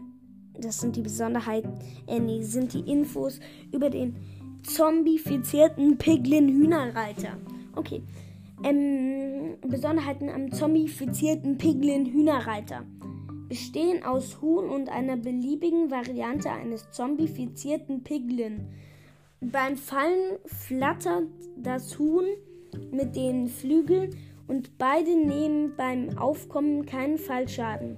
Das 0.59 0.81
sind 0.81 0.96
die 0.96 1.03
Besonderheiten, 1.03 1.72
äh, 2.07 2.20
nee, 2.20 2.42
sind 2.42 2.72
die 2.72 2.90
Infos 2.90 3.40
über 3.72 3.90
den 3.90 4.16
zombifizierten 4.62 5.98
Piglin-Hühnerreiter. 5.98 7.37
Okay. 7.75 8.03
Ähm, 8.64 9.57
Besonderheiten 9.66 10.29
am 10.29 10.53
zombifizierten 10.53 11.59
Piglin-Hühnerreiter. 11.59 12.85
bestehen 13.48 14.03
aus 14.03 14.40
Huhn 14.40 14.66
und 14.70 14.88
einer 14.88 15.18
beliebigen 15.18 15.90
Variante 15.90 16.51
eines 16.51 16.90
zombifizierten 16.90 18.03
Piglin. 18.03 18.68
Beim 19.42 19.76
Fallen 19.76 20.38
flattert 20.46 21.26
das 21.57 21.98
Huhn 21.98 22.26
mit 22.92 23.16
den 23.16 23.48
Flügeln 23.48 24.16
und 24.46 24.78
beide 24.78 25.16
nehmen 25.16 25.74
beim 25.76 26.16
Aufkommen 26.16 26.87
keinen 26.87 27.18
Fallschaden, 27.18 27.96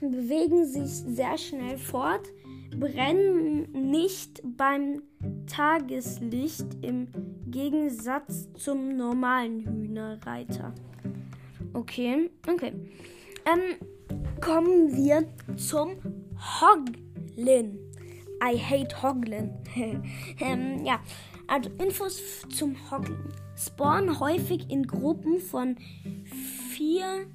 bewegen 0.00 0.66
sich 0.66 0.90
sehr 0.90 1.38
schnell 1.38 1.78
fort, 1.78 2.28
brennen 2.76 3.90
nicht 3.90 4.42
beim 4.56 5.02
Tageslicht 5.46 6.66
im 6.82 7.08
Gegensatz 7.46 8.48
zum 8.54 8.96
normalen 8.96 9.60
Hühnerreiter. 9.60 10.74
Okay, 11.74 12.28
okay. 12.48 12.72
Ähm, 13.46 13.86
kommen 14.40 14.96
wir 14.96 15.28
zum 15.56 15.92
Hoglin. 16.36 17.89
I 18.42 18.56
hate 18.56 19.02
Hoglin. 19.02 19.50
ähm, 20.40 20.84
ja, 20.84 21.00
also 21.46 21.70
Infos 21.78 22.46
zum 22.48 22.76
Hoglin. 22.90 23.32
Spawnen 23.56 24.18
häufig 24.18 24.70
in 24.70 24.86
Gruppen 24.86 25.38
von 25.38 25.76
vier 26.70 27.26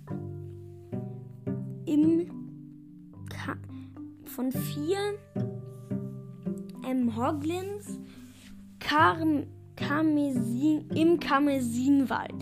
im 1.85 2.31
Ka 3.29 3.55
von 4.25 4.51
vier 4.51 4.97
ähm, 6.83 7.15
Hoglins 7.15 7.99
Karm 8.79 9.45
Karmesin, 9.75 10.89
im 10.91 11.19
Karmesinwald. 11.19 12.33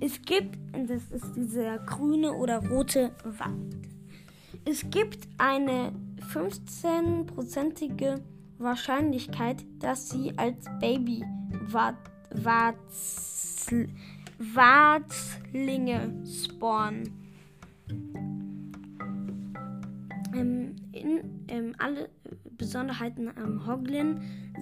Es 0.00 0.20
gibt, 0.22 0.58
das 0.72 1.02
ist 1.10 1.36
dieser 1.36 1.78
grüne 1.78 2.32
oder 2.32 2.66
rote 2.68 3.12
Wald. 3.24 3.76
Es 4.64 4.88
gibt 4.90 5.28
eine 5.38 5.92
15-prozentige 6.22 8.20
Wahrscheinlichkeit, 8.58 9.64
dass 9.78 10.10
sie 10.10 10.32
als 10.38 10.66
Baby 10.80 11.24
Wartlinge 14.38 16.24
spawnen. 16.26 17.12
Ähm, 20.34 20.76
in, 20.92 21.44
ähm, 21.48 21.74
alle 21.78 22.08
Besonderheiten 22.56 23.28
am 23.36 23.66
Hoglin 23.66 24.20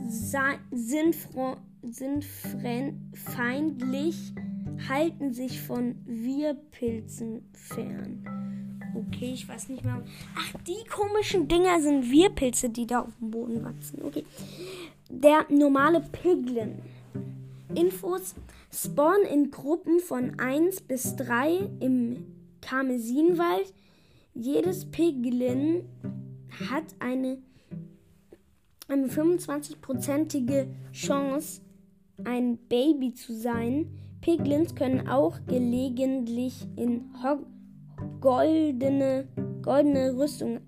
sind, 0.09 1.17
sind 1.83 2.25
feindlich 2.25 4.33
halten 4.89 5.33
sich 5.33 5.61
von 5.61 5.97
Wirpilzen 6.07 7.43
fern. 7.53 8.81
Okay, 8.95 9.33
ich 9.33 9.49
weiß 9.49 9.69
nicht 9.69 9.85
mehr. 9.85 10.03
Ach, 10.37 10.55
die 10.67 10.89
komischen 10.89 11.49
Dinger 11.49 11.81
sind 11.81 12.11
Wirpilze, 12.11 12.71
die 12.71 12.87
da 12.87 13.01
auf 13.01 13.17
dem 13.21 13.31
Boden 13.31 13.65
wachsen. 13.65 14.03
Okay. 14.03 14.25
Der 15.09 15.47
normale 15.49 16.01
Piglin. 16.01 16.81
Infos 17.75 18.35
spawn 18.73 19.23
in 19.33 19.51
Gruppen 19.51 20.01
von 20.01 20.39
1 20.41 20.83
bis 20.83 21.17
3 21.17 21.71
im 21.81 22.27
Karmesinwald. 22.61 23.73
Jedes 24.35 24.91
Piglin 24.91 25.85
hat 26.71 26.85
eine, 26.99 27.39
eine 28.89 29.07
25-prozentige 29.07 30.67
Chance, 30.93 31.63
ein 32.25 32.59
Baby 32.69 33.15
zu 33.15 33.35
sein. 33.35 33.87
Piglins 34.21 34.75
können 34.75 35.09
auch 35.09 35.39
gelegentlich 35.47 36.67
in 36.77 37.11
goldene, 38.21 39.29
goldene 39.63 40.17
Rüstung 40.17 40.61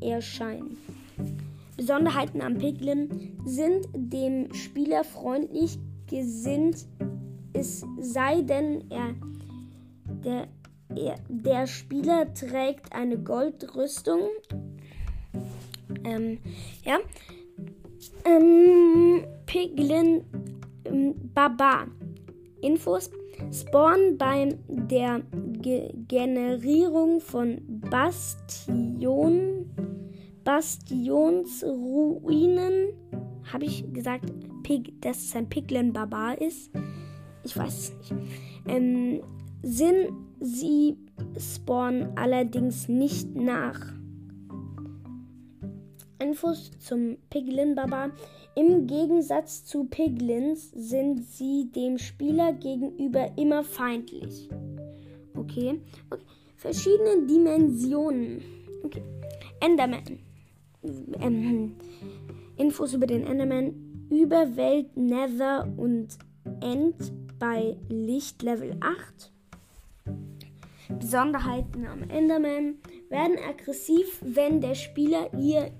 erscheinen. 0.00 0.76
Besonderheiten 1.76 2.40
am 2.40 2.58
Piglin 2.58 3.36
sind 3.44 3.88
dem 3.94 4.52
Spieler 4.54 5.02
freundlich 5.02 5.78
gesinnt, 6.08 6.86
es 7.52 7.84
sei 7.98 8.42
denn, 8.42 8.84
er, 8.90 9.14
der, 10.24 10.48
er, 10.94 11.16
der 11.28 11.66
Spieler 11.66 12.32
trägt 12.34 12.92
eine 12.92 13.18
Goldrüstung. 13.18 14.20
Ähm, 16.04 16.38
ja. 16.84 16.98
Ähm, 18.24 19.24
Piglin 19.46 20.24
Baba 21.34 21.86
Infos. 22.60 23.10
Spawn 23.52 24.16
bei 24.16 24.56
der 24.68 25.20
Ge 25.60 25.92
Generierung 26.08 27.20
von 27.20 27.60
Bastion, 27.90 29.66
Bastionsruinen. 30.44 32.92
Habe 33.52 33.64
ich 33.64 33.92
gesagt, 33.92 34.32
Pig, 34.62 34.94
dass 35.00 35.18
es 35.18 35.34
ein 35.36 35.48
Piglin 35.48 35.92
Barbar 35.92 36.40
ist? 36.40 36.70
Ich 37.42 37.56
weiß 37.56 37.78
es 37.78 37.92
nicht. 37.98 38.14
Ähm, 38.66 39.20
sind 39.62 40.12
sie 40.40 40.96
spawnen 41.38 42.16
allerdings 42.16 42.88
nicht 42.88 43.34
nach. 43.34 43.94
Infos 46.18 46.70
zum 46.78 47.16
Piglin 47.30 47.74
Barbar. 47.74 48.10
Im 48.54 48.86
Gegensatz 48.86 49.64
zu 49.64 49.84
Piglins 49.84 50.70
sind 50.70 51.24
sie 51.26 51.70
dem 51.74 51.98
Spieler 51.98 52.52
gegenüber 52.52 53.32
immer 53.36 53.64
feindlich. 53.64 54.48
Okay. 55.36 55.80
okay. 56.10 56.24
Verschiedene 56.56 57.26
Dimensionen. 57.26 58.42
Okay. 58.84 59.02
Enderman. 59.60 60.18
Ähm, 61.20 61.76
Infos 62.56 62.94
über 62.94 63.06
den 63.06 63.26
Enderman. 63.26 64.06
Überwelt, 64.10 64.96
Nether 64.96 65.68
und 65.76 66.18
End 66.60 67.12
bei 67.38 67.76
Licht 67.88 68.42
Level 68.42 68.76
8. 68.80 69.32
Besonderheiten 71.00 71.86
am 71.86 72.02
Enderman 72.02 72.76
werden 73.08 73.36
aggressiv, 73.48 74.20
wenn 74.22 74.60
der 74.60 74.74
Spieler 74.74 75.30
ihr 75.34 75.70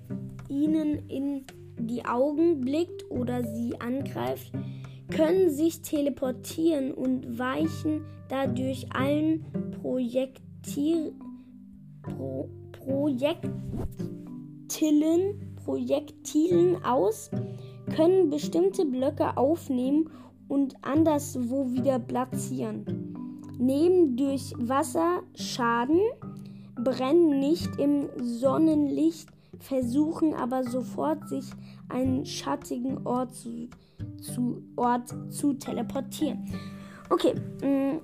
ihnen 0.49 1.07
in 1.09 1.45
die 1.79 2.05
Augen 2.05 2.61
blickt 2.61 3.09
oder 3.09 3.43
sie 3.43 3.73
angreift, 3.79 4.51
können 5.09 5.49
sich 5.51 5.81
teleportieren 5.81 6.93
und 6.93 7.37
weichen 7.37 8.05
dadurch 8.29 8.87
allen 8.93 9.43
Projektil, 9.81 11.13
Pro, 12.01 12.49
Projektilen, 12.71 15.55
Projektilen 15.63 16.83
aus, 16.83 17.29
können 17.95 18.29
bestimmte 18.29 18.85
Blöcke 18.85 19.37
aufnehmen 19.37 20.09
und 20.47 20.75
anderswo 20.83 21.71
wieder 21.71 21.99
platzieren. 21.99 22.85
Nehmen 23.57 24.17
durch 24.17 24.53
Wasser 24.57 25.21
Schaden, 25.35 26.01
brennen 26.75 27.39
nicht 27.39 27.79
im 27.79 28.09
Sonnenlicht 28.17 29.29
versuchen 29.59 30.33
aber 30.33 30.63
sofort 30.63 31.27
sich 31.29 31.45
einen 31.89 32.25
schattigen 32.25 33.05
Ort 33.05 33.33
zu, 33.33 33.69
zu, 34.21 34.63
Ort 34.75 35.13
zu 35.31 35.53
teleportieren. 35.53 36.45
Okay, 37.09 37.33
mm, 37.61 37.99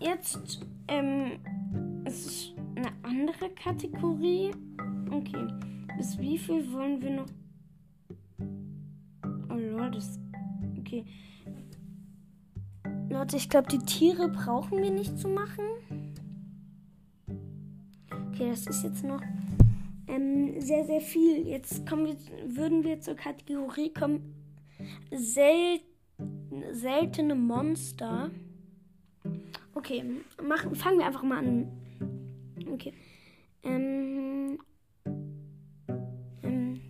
jetzt 0.00 0.60
ähm, 0.88 1.32
es 2.04 2.26
ist 2.26 2.54
eine 2.76 2.92
andere 3.02 3.50
Kategorie. 3.50 4.50
Okay, 5.10 5.46
bis 5.96 6.18
wie 6.18 6.38
viel 6.38 6.70
wollen 6.72 7.00
wir 7.00 7.10
noch? 7.10 7.26
Oh 9.50 9.54
Leute, 9.54 9.98
das 9.98 10.18
okay. 10.78 11.04
Leute, 13.08 13.36
ich 13.36 13.48
glaube, 13.48 13.68
die 13.68 13.78
Tiere 13.78 14.28
brauchen 14.28 14.82
wir 14.82 14.90
nicht 14.90 15.18
zu 15.18 15.28
machen. 15.28 15.64
Okay, 18.28 18.50
das 18.50 18.66
ist 18.66 18.82
jetzt 18.82 19.04
noch 19.04 19.20
ähm, 20.08 20.60
sehr, 20.60 20.84
sehr 20.84 21.00
viel. 21.00 21.46
Jetzt 21.46 21.86
kommen 21.86 22.06
wir, 22.06 22.16
würden 22.56 22.84
wir 22.84 23.00
zur 23.00 23.14
Kategorie 23.14 23.92
kommen. 23.92 24.34
Sel 25.10 25.80
seltene 26.72 27.34
Monster. 27.34 28.30
Okay, 29.74 30.04
machen, 30.42 30.74
fangen 30.74 30.98
wir 30.98 31.06
einfach 31.06 31.22
mal 31.22 31.38
an. 31.38 31.68
Okay. 32.70 32.92
Ähm, 33.62 34.58
ähm, 36.42 36.80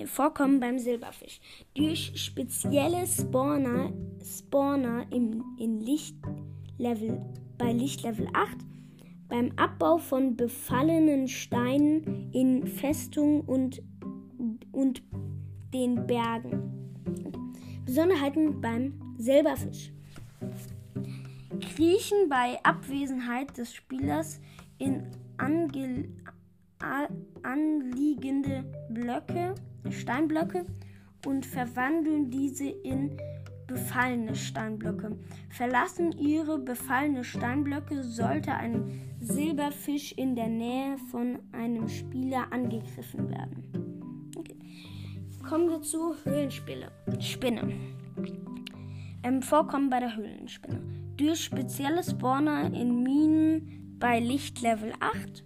Vorkommen 0.06 0.60
beim 0.60 0.78
Silberfisch. 0.78 1.40
Durch 1.74 2.12
spezielle 2.16 3.06
Spawner, 3.06 3.92
Spawner 4.22 5.06
im, 5.10 5.44
in 5.58 5.80
Lichtlevel, 5.80 7.24
bei 7.56 7.72
Lichtlevel 7.72 8.28
8, 8.32 8.58
beim 9.28 9.52
Abbau 9.56 9.98
von 9.98 10.36
befallenen 10.36 11.28
Steinen 11.28 12.30
in 12.32 12.66
Festungen 12.66 13.42
und, 13.42 13.82
und 14.72 15.02
den 15.72 16.06
Bergen. 16.06 16.72
Besonderheiten 17.84 18.60
beim 18.60 18.94
Silberfisch. 19.18 19.92
Kriechen 21.60 22.28
bei 22.28 22.58
Abwesenheit 22.62 23.56
des 23.56 23.72
Spielers 23.72 24.40
in 24.78 25.04
ange 25.36 26.08
anliegende 27.42 28.64
Blöcke 28.90 29.54
Steinblöcke 29.90 30.66
und 31.26 31.46
verwandeln 31.46 32.30
diese 32.30 32.68
in 32.68 33.16
befallene 33.66 34.34
Steinblöcke. 34.34 35.18
Verlassen 35.48 36.12
ihre 36.12 36.58
befallene 36.58 37.24
Steinblöcke, 37.24 38.02
sollte 38.02 38.52
ein 38.52 39.00
Silberfisch 39.20 40.12
in 40.12 40.36
der 40.36 40.48
Nähe 40.48 40.98
von 41.10 41.38
einem 41.52 41.88
Spieler 41.88 42.52
angegriffen 42.52 43.30
werden. 43.30 44.30
Okay. 44.36 44.56
Kommen 45.48 45.70
wir 45.70 45.80
zur 45.82 46.16
Höhlenspinne. 46.24 46.90
Spinne. 47.20 47.72
Ähm, 49.22 49.40
Vorkommen 49.40 49.88
bei 49.88 50.00
der 50.00 50.14
Höhlenspinne. 50.14 50.82
Durch 51.16 51.44
spezielle 51.44 52.02
Spawner 52.02 52.66
in 52.66 53.02
Minen 53.02 53.96
bei 53.98 54.20
Lichtlevel 54.20 54.92
8 55.00 55.44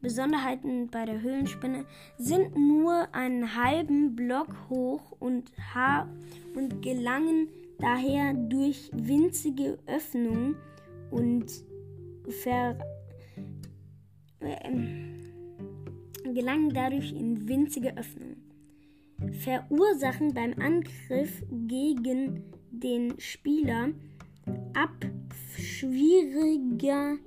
Besonderheiten 0.00 0.88
bei 0.88 1.04
der 1.04 1.20
Höhlenspinne 1.20 1.84
sind 2.16 2.56
nur 2.56 3.14
einen 3.14 3.54
halben 3.54 4.16
Block 4.16 4.48
hoch 4.70 5.12
und, 5.18 5.52
und 6.54 6.82
gelangen 6.82 7.48
daher 7.78 8.34
durch 8.34 8.90
winzige 8.92 9.78
Öffnungen 9.86 10.56
und 11.10 11.46
ver 12.28 12.78
äh, 14.40 14.70
gelangen 16.32 16.70
dadurch 16.72 17.12
in 17.12 17.48
winzige 17.48 17.96
Öffnungen. 17.96 18.36
Verursachen 19.32 20.32
beim 20.32 20.54
Angriff 20.58 21.42
gegen 21.50 22.42
den 22.70 23.18
Spieler 23.18 23.90
ab 24.74 24.94
schwieriger 25.58 27.18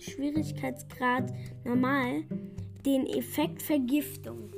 Schwierigkeitsgrad 0.00 1.32
normal 1.64 2.24
den 2.84 3.06
Effekt 3.06 3.62
Vergiftung. 3.62 4.50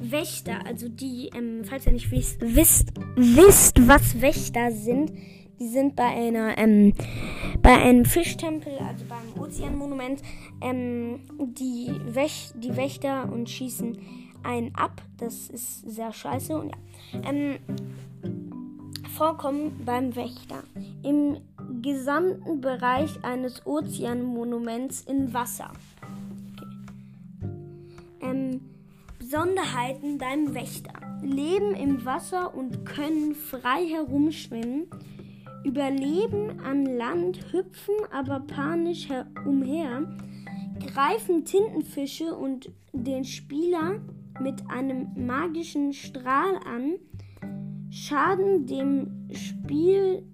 Wächter, 0.00 0.64
also 0.66 0.88
die, 0.88 1.30
ähm, 1.34 1.62
falls 1.64 1.86
ihr 1.86 1.92
nicht 1.92 2.10
wisst, 2.10 2.40
wisst, 2.40 2.92
wisst, 3.16 3.86
was 3.86 4.20
Wächter 4.20 4.72
sind, 4.72 5.12
die 5.58 5.68
sind 5.68 5.94
bei 5.94 6.06
einer, 6.06 6.56
ähm, 6.56 6.94
bei 7.60 7.76
einem 7.76 8.06
Fischtempel, 8.06 8.72
also 8.78 9.04
beim 9.06 9.42
Ozeanmonument, 9.42 10.22
ähm, 10.62 11.20
die, 11.38 11.92
Wäch 12.06 12.52
die 12.54 12.76
Wächter 12.76 13.30
und 13.30 13.50
schießen 13.50 13.98
einen 14.42 14.74
ab. 14.74 15.02
Das 15.18 15.50
ist 15.50 15.82
sehr 15.82 16.12
scheiße. 16.12 16.58
Und 16.58 16.70
ja. 16.70 17.20
Ähm, 17.30 17.58
Vorkommen 19.16 19.82
beim 19.84 20.16
Wächter. 20.16 20.62
Im 21.02 21.36
gesamten 21.82 22.60
Bereich 22.60 23.22
eines 23.24 23.66
Ozeanmonuments 23.66 25.02
in 25.02 25.32
Wasser. 25.32 25.72
Okay. 26.52 26.66
Ähm, 28.20 28.60
Besonderheiten 29.18 30.18
beim 30.18 30.54
Wächter. 30.54 30.92
Leben 31.22 31.74
im 31.74 32.04
Wasser 32.04 32.54
und 32.54 32.84
können 32.86 33.34
frei 33.34 33.86
herumschwimmen, 33.86 34.86
überleben 35.64 36.60
an 36.60 36.86
Land, 36.86 37.52
hüpfen 37.52 37.94
aber 38.10 38.40
panisch 38.40 39.08
umher, 39.44 40.08
greifen 40.80 41.44
Tintenfische 41.44 42.34
und 42.34 42.70
den 42.92 43.24
Spieler 43.24 44.00
mit 44.40 44.68
einem 44.70 45.08
magischen 45.26 45.92
Strahl 45.92 46.56
an, 46.64 46.94
schaden 47.90 48.66
dem 48.66 49.28
Spiel 49.32 50.24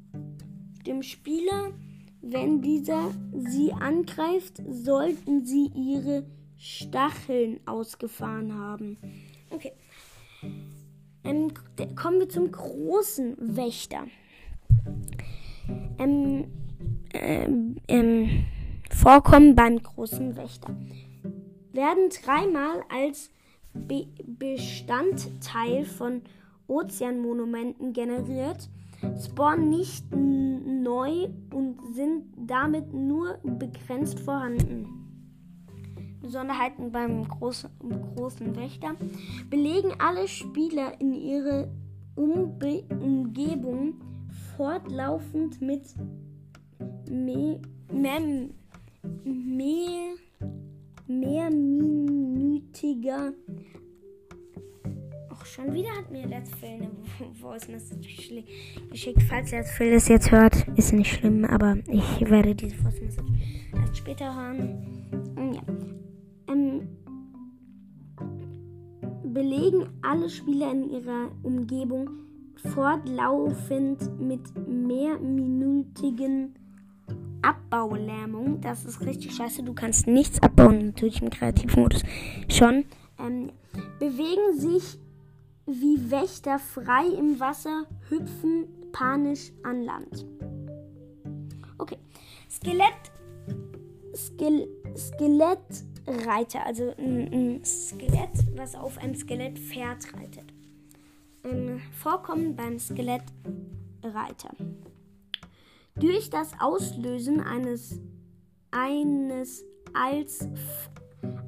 dem 0.87 1.03
Spieler, 1.03 1.73
wenn 2.23 2.63
dieser 2.63 3.11
sie 3.33 3.73
angreift, 3.73 4.63
sollten 4.69 5.45
sie 5.45 5.71
ihre 5.75 6.25
Stacheln 6.57 7.61
ausgefahren 7.67 8.55
haben. 8.55 8.99
Okay. 9.51 9.73
Ähm, 11.25 11.53
kommen 11.95 12.21
wir 12.21 12.29
zum 12.29 12.51
großen 12.51 13.57
Wächter. 13.57 14.07
Ähm, 15.99 16.45
ähm, 17.13 17.77
ähm, 17.89 18.47
Vorkommen 18.91 19.55
beim 19.55 19.83
großen 19.83 20.37
Wächter. 20.37 20.75
Werden 21.73 22.09
dreimal 22.09 22.83
als 22.89 23.31
Be 23.75 24.07
Bestandteil 24.25 25.85
von 25.85 26.23
Ozeanmonumenten 26.67 27.93
generiert 27.93 28.69
spawnen 29.19 29.71
nicht 29.71 30.05
neu 30.15 31.29
und 31.53 31.79
sind 31.95 32.25
damit 32.37 32.93
nur 32.93 33.39
begrenzt 33.43 34.21
vorhanden. 34.21 34.87
Besonderheiten 36.21 36.91
beim 36.91 37.27
großen, 37.29 37.71
großen 38.17 38.57
Wächter 38.57 38.97
belegen 39.49 39.93
alle 39.99 40.27
Spieler 40.27 41.01
in 41.01 41.15
ihre 41.15 41.71
Umbe 42.17 42.83
Umgebung 42.91 43.95
fortlaufend 44.57 45.61
mit 45.61 45.83
mehr, 47.11 47.61
mehr, 47.93 48.21
mehr, 49.25 50.15
mehrminütiger 51.07 53.33
Schon 55.57 55.73
wieder 55.73 55.89
hat 55.97 56.11
mir 56.11 56.27
Let's 56.27 56.51
Phil 56.61 56.69
eine 56.69 56.91
Voice 57.41 57.67
Message 57.69 58.31
geschickt. 58.91 59.23
Falls 59.23 59.53
Let's 59.53 59.71
Phil 59.71 59.91
das 59.91 60.07
jetzt 60.07 60.31
hört, 60.31 60.69
ist 60.77 60.93
nicht 60.93 61.11
schlimm, 61.11 61.47
aber 61.47 61.79
ich 61.89 62.29
werde 62.29 62.55
diese 62.55 62.77
Voice 62.77 63.01
Message 63.01 63.33
erst 63.73 63.97
später 63.97 64.37
hören. 64.37 65.09
Ja. 65.55 65.63
Ähm, 66.53 66.89
belegen 69.33 69.89
alle 70.03 70.29
Spieler 70.29 70.71
in 70.73 70.91
ihrer 70.91 71.31
Umgebung 71.43 72.11
fortlaufend 72.75 74.21
mit 74.21 74.43
mehrminütigen 74.69 76.55
Abbaulähmung. 77.41 78.61
Das 78.61 78.85
ist 78.85 79.01
richtig 79.01 79.35
scheiße. 79.35 79.63
Du 79.63 79.73
kannst 79.73 80.07
nichts 80.07 80.43
abbauen, 80.43 80.89
natürlich 80.89 81.23
im 81.23 81.31
Kreativmodus 81.31 82.03
schon. 82.47 82.85
Ähm, 83.19 83.53
bewegen 83.99 84.59
sich 84.59 84.99
wie 85.67 86.11
Wächter 86.11 86.59
frei 86.59 87.07
im 87.07 87.41
Wasser, 87.41 87.87
hüpfen 88.09 88.69
panisch 88.93 89.53
an 89.63 89.83
Land. 89.83 90.27
Okay. 91.79 91.99
Skelett. 92.49 93.13
Ske 94.15 94.69
Skelettreiter. 94.97 96.65
Also 96.65 96.95
ein, 96.97 97.33
ein, 97.33 97.65
Skelett, 97.65 98.31
was 98.55 98.75
auf 98.75 98.97
ein 98.99 99.15
Skelettpferd 99.15 100.15
reitet. 100.15 100.55
Ähm, 101.45 101.81
vorkommen 101.93 102.57
beim 102.57 102.79
Skelettreiter. 102.79 104.55
Durch 105.97 106.31
das 106.31 106.53
Auslösen 106.61 107.41
eines 107.41 108.01
eines 108.71 109.65
als 109.95 110.49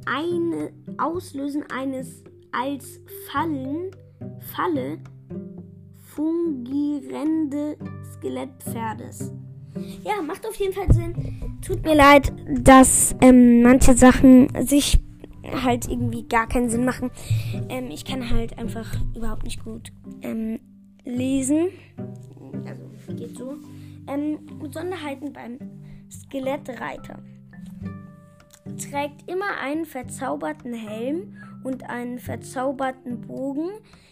eine 0.06 0.72
Auslösen 0.96 1.64
eines 1.70 2.24
als 2.52 3.00
Fallen 3.30 3.90
Falle 4.54 4.98
fungierende 6.18 7.76
Skelettpferdes. 8.14 9.32
Ja, 10.04 10.20
macht 10.22 10.46
auf 10.46 10.54
jeden 10.56 10.72
Fall 10.72 10.92
Sinn. 10.92 11.58
Tut 11.62 11.84
mir 11.84 11.94
leid, 11.94 12.32
dass 12.60 13.14
ähm, 13.20 13.62
manche 13.62 13.96
Sachen 13.96 14.48
sich 14.66 14.98
halt 15.62 15.88
irgendwie 15.88 16.26
gar 16.26 16.48
keinen 16.48 16.68
Sinn 16.68 16.84
machen. 16.84 17.10
Ähm, 17.68 17.90
ich 17.90 18.04
kann 18.04 18.30
halt 18.30 18.58
einfach 18.58 18.96
überhaupt 19.14 19.44
nicht 19.44 19.64
gut 19.64 19.92
ähm, 20.22 20.58
lesen. 21.04 21.68
Also 22.66 23.14
geht 23.14 23.36
so. 23.36 23.56
Ähm, 24.06 24.38
Besonderheiten 24.58 25.32
beim 25.32 25.58
Skelettreiter. 26.10 27.22
Trägt 28.90 29.30
immer 29.30 29.58
einen 29.62 29.84
verzauberten 29.84 30.74
Helm 30.74 31.36
und 31.64 31.88
einen 31.88 32.18
verzauberten 32.18 33.20
Bogen, 33.22 33.70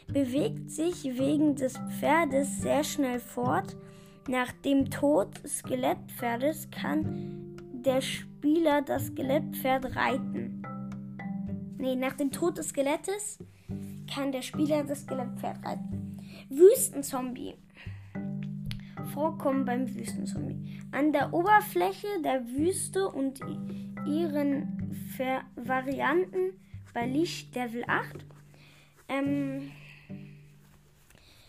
bewegt 0.09 0.71
sich 0.71 1.05
wegen 1.05 1.57
des 1.57 1.79
Pferdes 1.99 2.61
sehr 2.61 2.85
schnell 2.85 3.21
fort. 3.21 3.77
Nach 4.29 4.53
dem 4.53 4.91
Tod 4.91 5.43
des 5.43 5.59
Skelettpferdes 5.59 6.71
kann 6.71 7.57
der 7.73 8.01
Spieler 8.01 8.83
das 8.83 9.07
Skelettpferd 9.07 9.97
reiten. 9.97 10.63
Nee, 11.79 11.95
nach 11.95 12.15
dem 12.15 12.31
Tod 12.31 12.59
des 12.59 12.71
Skelettes 12.71 13.39
kann 14.13 14.33
der 14.33 14.43
Spieler 14.43 14.85
das 14.85 15.03
Skelettpferd 15.03 15.65
reiten. 15.65 16.17
Wüstenzombie. 16.49 17.55
Vorkommen 19.13 19.65
beim 19.65 19.95
Wüstenzombie. 19.95 20.81
An 20.91 21.13
der 21.13 21.33
Oberfläche 21.33 22.09
der 22.25 22.47
Wüste 22.49 23.09
und 23.09 23.41
ihren 24.07 24.93
Ver 25.17 25.43
Varianten 25.57 26.53
bei 26.97 27.05
Licht 27.05 27.55
Level 27.55 27.85
8. 27.87 28.25
Ähm, 29.11 29.71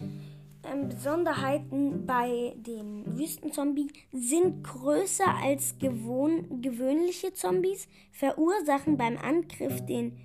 ähm, 0.01 0.89
Besonderheiten 0.89 2.05
bei 2.05 2.53
dem 2.57 3.17
Wüstenzombie 3.17 3.87
sind 4.11 4.61
größer 4.65 5.37
als 5.41 5.79
gewohn 5.79 6.61
gewöhnliche 6.61 7.33
Zombies, 7.33 7.87
verursachen 8.11 8.97
beim 8.97 9.15
Angriff 9.15 9.85
den 9.85 10.17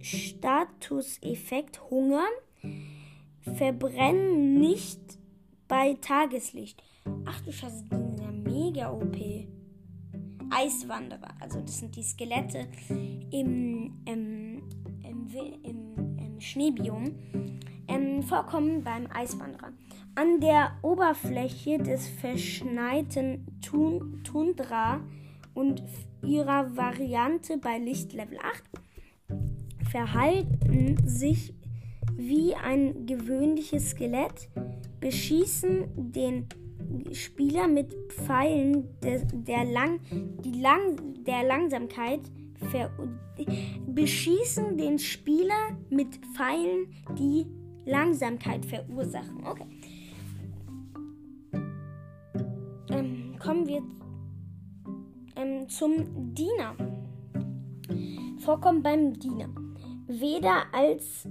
Statuseffekt 0.00 1.90
Hunger, 1.90 2.28
verbrennen 3.56 4.60
nicht 4.60 5.00
bei 5.66 5.94
Tageslicht. 6.00 6.84
Ach 7.24 7.40
du 7.40 7.50
Scheiße, 7.50 7.82
die 7.90 7.96
sind 7.96 8.20
ja 8.20 8.30
mega 8.30 8.92
OP. 8.92 9.16
Eiswanderer, 10.50 11.34
also 11.40 11.60
das 11.60 11.78
sind 11.78 11.96
die 11.96 12.02
Skelette 12.02 12.68
im, 13.30 13.92
im, 14.06 14.47
im, 15.34 16.16
im, 16.18 16.40
Schneebiom, 16.40 17.14
ähm, 17.88 18.22
vorkommen 18.22 18.84
beim 18.84 19.06
Eiswanderer. 19.12 19.72
An 20.14 20.40
der 20.40 20.72
Oberfläche 20.82 21.78
des 21.78 22.08
verschneiten 22.08 23.60
Tun 23.60 24.22
Tundra 24.24 25.00
und 25.54 25.82
ihrer 26.22 26.76
Variante 26.76 27.58
bei 27.58 27.78
Lichtlevel 27.78 28.38
8 28.38 28.64
verhalten 29.90 30.96
sich 31.06 31.54
wie 32.16 32.54
ein 32.54 33.06
gewöhnliches 33.06 33.90
Skelett, 33.90 34.48
beschießen 35.00 36.12
den 36.12 36.46
Spieler 37.12 37.68
mit 37.68 37.94
Pfeilen 38.08 38.88
der, 39.02 39.20
der, 39.24 39.64
Lang, 39.64 40.00
die 40.44 40.60
Lang, 40.60 40.96
der 41.24 41.44
Langsamkeit 41.44 42.20
beschießen 43.86 44.76
den 44.76 44.98
Spieler 44.98 45.76
mit 45.90 46.16
Pfeilen, 46.34 46.92
die 47.18 47.46
Langsamkeit 47.84 48.64
verursachen. 48.64 49.46
Okay. 49.46 49.66
Ähm, 52.90 53.38
kommen 53.38 53.66
wir 53.66 53.82
ähm, 55.36 55.68
zum 55.68 56.34
Diener. 56.34 56.74
Vorkommen 58.40 58.82
beim 58.82 59.18
Diener. 59.18 59.48
Weder 60.06 60.62
als 60.72 61.28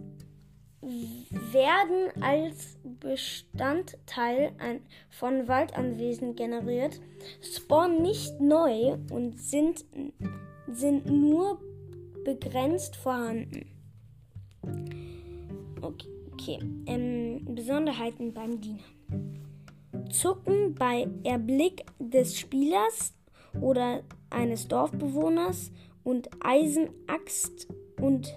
werden 1.52 2.22
als 2.22 2.78
Bestandteil 2.84 4.54
von 5.10 5.48
Waldanwesen 5.48 6.36
generiert, 6.36 7.02
spawnen 7.42 8.02
nicht 8.02 8.40
neu 8.40 8.98
und 9.12 9.40
sind, 9.40 9.86
sind 10.72 11.06
nur 11.06 11.60
begrenzt 12.24 12.96
vorhanden. 12.96 13.66
Okay. 15.82 16.60
Ähm, 16.86 17.46
Besonderheiten 17.56 18.34
beim 18.34 18.62
Diener. 18.62 18.80
Zucken 20.12 20.76
bei 20.76 21.08
Erblick 21.24 21.86
des 22.00 22.38
Spielers 22.38 23.14
oder 23.60 24.04
eines 24.30 24.68
Dorfbewohners 24.68 25.72
und 26.04 26.30
Eisenaxt 26.42 27.68
und 28.00 28.34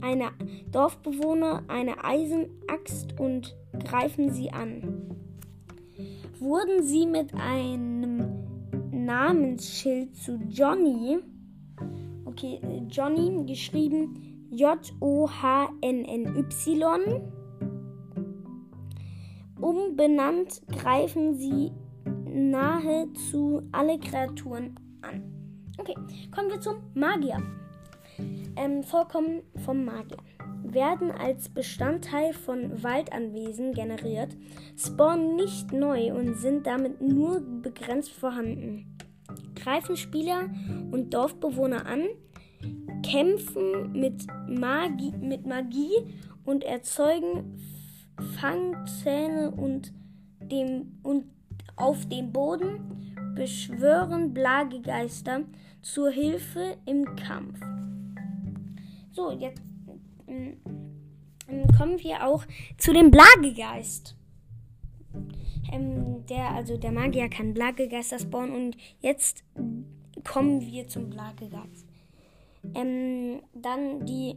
eine 0.00 0.30
Dorfbewohner 0.70 1.64
eine 1.68 2.04
Eisenaxt 2.04 3.18
und 3.18 3.56
greifen 3.84 4.30
sie 4.30 4.50
an. 4.50 5.16
Wurden 6.38 6.82
sie 6.82 7.06
mit 7.06 7.34
einem 7.34 7.93
Namensschild 9.04 10.16
zu 10.16 10.38
Johnny, 10.48 11.18
okay, 12.24 12.60
Johnny 12.88 13.44
geschrieben 13.46 14.48
J-O-H-N-N-Y, 14.50 15.20
umbenannt, 19.60 20.62
greifen 20.68 21.34
sie 21.34 21.72
nahezu 22.26 23.62
alle 23.72 23.98
Kreaturen 23.98 24.74
an. 25.02 25.22
Okay, 25.78 25.94
kommen 26.30 26.50
wir 26.50 26.60
zum 26.60 26.76
Magier 26.94 27.42
ähm, 28.56 28.82
Vorkommen 28.82 29.42
vom 29.64 29.84
Magier 29.84 30.18
werden 30.62 31.10
als 31.10 31.48
Bestandteil 31.48 32.32
von 32.32 32.82
Waldanwesen 32.82 33.72
generiert, 33.74 34.36
spawnen 34.76 35.36
nicht 35.36 35.72
neu 35.72 36.12
und 36.12 36.34
sind 36.36 36.66
damit 36.66 37.00
nur 37.00 37.40
begrenzt 37.40 38.12
vorhanden. 38.12 38.93
Greifen 39.64 39.96
Spieler 39.96 40.50
und 40.90 41.14
Dorfbewohner 41.14 41.86
an, 41.86 42.02
kämpfen 43.02 43.92
mit 43.92 44.26
Magie, 44.46 45.12
mit 45.12 45.46
Magie 45.46 46.14
und 46.44 46.64
erzeugen 46.64 47.58
Fangzähne 48.38 49.50
und, 49.50 49.94
dem, 50.38 50.98
und 51.02 51.24
auf 51.76 52.06
dem 52.10 52.30
Boden 52.30 53.14
beschwören 53.34 54.34
Blagegeister 54.34 55.44
zur 55.80 56.10
Hilfe 56.10 56.76
im 56.84 57.16
Kampf. 57.16 57.58
So, 59.12 59.32
jetzt 59.32 59.62
ähm, 60.26 60.58
kommen 61.78 61.98
wir 62.00 62.26
auch 62.26 62.44
zu 62.76 62.92
dem 62.92 63.10
Blagegeist. 63.10 64.14
Ähm, 65.72 66.26
der, 66.26 66.50
also 66.50 66.76
der 66.76 66.92
Magier 66.92 67.28
kann 67.28 67.54
Blagegeister 67.54 68.18
spawnen 68.18 68.54
und 68.54 68.76
jetzt 69.00 69.44
kommen 70.24 70.60
wir 70.60 70.88
zum 70.88 71.10
Blagegeist. 71.10 71.86
Ähm, 72.74 73.42
dann 73.54 74.06
die 74.06 74.36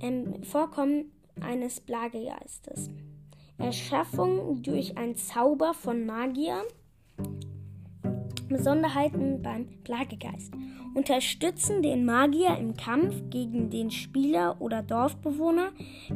ähm, 0.00 0.42
Vorkommen 0.42 1.12
eines 1.40 1.80
Blagegeistes. 1.80 2.90
Erschaffung 3.58 4.62
durch 4.62 4.96
einen 4.96 5.16
Zauber 5.16 5.74
von 5.74 6.06
Magier 6.06 6.62
Besonderheiten 8.48 9.42
beim 9.42 9.66
Plagegeist. 9.84 10.52
Unterstützen 10.94 11.82
den 11.82 12.04
Magier 12.04 12.56
im 12.56 12.76
Kampf 12.76 13.14
gegen 13.30 13.70
den 13.70 13.90
Spieler 13.90 14.60
oder 14.60 14.82
Dorfbewohner, 14.82 15.72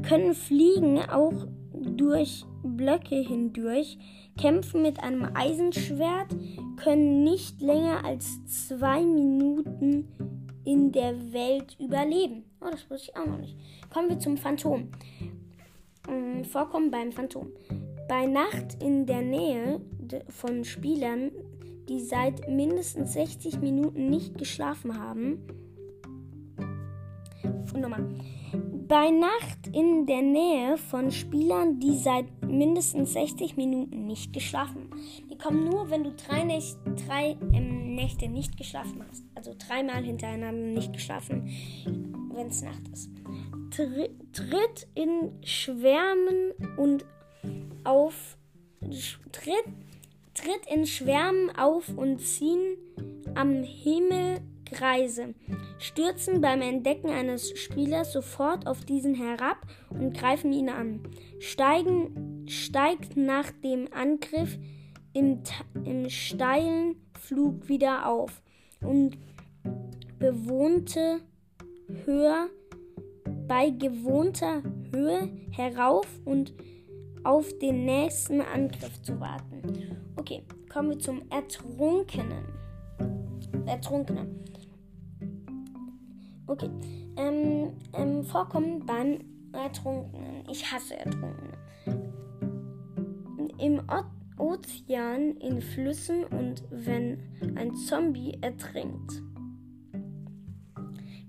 können 0.07 0.35
Fliegen 0.35 1.01
auch 1.01 1.47
durch 1.73 2.45
Blöcke 2.77 3.17
hindurch, 3.17 3.99
kämpfen 4.39 4.83
mit 4.83 5.03
einem 5.03 5.29
Eisenschwert, 5.35 6.35
können 6.77 7.25
nicht 7.25 7.61
länger 7.61 8.05
als 8.05 8.45
zwei 8.47 9.03
Minuten 9.03 10.09
in 10.65 10.93
der 10.93 11.33
Welt 11.33 11.77
überleben. 11.81 12.45
Oh, 12.61 12.69
das 12.71 12.91
wusste 12.91 13.11
ich 13.11 13.17
auch 13.17 13.27
noch 13.27 13.39
nicht. 13.39 13.57
Kommen 13.91 14.11
wir 14.11 14.19
zum 14.19 14.37
Phantom. 14.37 14.89
Ähm, 16.09 16.45
Vorkommen 16.45 16.91
beim 16.91 17.13
Phantom. 17.13 17.49
Bei 18.09 18.27
Nacht 18.27 18.83
in 18.83 19.07
der 19.07 19.23
Nähe 19.23 19.81
von 20.29 20.65
Spielern, 20.65 21.31
die 21.89 22.01
seit 22.01 22.49
mindestens 22.49 23.15
60 23.15 23.61
Minuten 23.61 24.11
nicht 24.11 24.37
geschlafen 24.39 24.99
haben. 24.99 25.39
Und 27.73 27.81
nochmal. 27.81 28.07
Bei 28.53 29.11
Nacht 29.11 29.69
in 29.73 30.07
der 30.07 30.23
Nähe 30.23 30.79
von 30.79 31.11
Spielern, 31.11 31.79
die 31.79 31.97
seit 31.97 32.27
mindestens 32.43 33.13
60 33.13 33.57
Minuten 33.57 34.07
nicht 34.07 34.33
geschlafen 34.33 34.89
haben. 34.91 35.03
Die 35.31 35.37
kommen 35.37 35.65
nur, 35.65 35.91
wenn 35.91 36.05
du 36.05 36.13
drei, 36.13 36.45
Nächte, 36.45 36.79
drei 37.07 37.37
ähm, 37.53 37.95
Nächte 37.95 38.29
nicht 38.29 38.57
geschlafen 38.57 39.05
hast. 39.09 39.25
Also 39.35 39.55
dreimal 39.59 40.03
hintereinander 40.03 40.73
nicht 40.73 40.93
geschlafen, 40.93 41.51
wenn 42.33 42.47
es 42.47 42.63
Nacht 42.63 42.89
ist. 42.93 43.11
Tr 43.71 44.09
tritt 44.33 44.87
in 44.95 45.33
Schwärmen 45.45 46.53
und 46.77 47.05
auf 47.85 48.39
tritt, 49.33 49.65
tritt 50.35 50.67
in 50.73 50.87
Schwärmen 50.87 51.55
auf 51.57 51.89
und 51.97 52.21
ziehen 52.21 52.77
am 53.35 53.63
Himmel 53.63 54.41
Kreise, 54.71 55.35
stürzen 55.79 56.41
beim 56.41 56.63
Entdecken 56.63 57.11
eines 57.11 57.59
Spielers 57.59 58.13
sofort 58.13 58.67
auf 58.67 58.85
diesen 58.85 59.15
herab 59.15 59.59
und 59.91 60.17
greifen 60.17 60.53
ihn 60.53 60.69
an, 60.69 61.01
steigen, 61.39 62.47
steigt 62.49 63.17
nach 63.17 63.51
dem 63.63 63.89
Angriff 63.93 64.59
im, 65.13 65.43
im 65.85 66.09
steilen 66.09 66.97
Flug 67.19 67.69
wieder 67.69 68.07
auf 68.07 68.43
und 68.81 69.19
bewohnte 70.19 71.21
Höhe 72.05 72.51
bei 73.47 73.71
gewohnter 73.71 74.63
Höhe 74.93 75.31
herauf 75.51 76.07
und 76.25 76.53
auf 77.25 77.47
den 77.59 77.85
nächsten 77.85 78.41
Angriff 78.41 79.03
zu 79.03 79.19
warten. 79.21 79.97
Okay, 80.17 80.43
kommen 80.73 80.91
wir 80.91 80.99
zum 80.99 81.23
Ertrunkenen. 81.31 82.45
Ertrunkene. 83.67 84.27
Okay. 86.49 86.71
Ähm, 87.17 87.75
ähm, 87.93 88.25
Vorkommen 88.25 88.85
beim 88.87 89.21
Ertrunkenen. 89.53 90.45
Ich 90.51 90.73
hasse 90.73 90.97
Ertrunkene. 90.97 91.53
Im 93.59 93.81
o 93.89 94.05
Ozean, 94.43 95.37
in 95.39 95.61
Flüssen 95.61 96.25
und 96.25 96.63
wenn 96.71 97.19
ein 97.57 97.75
Zombie 97.75 98.39
ertrinkt. 98.41 99.21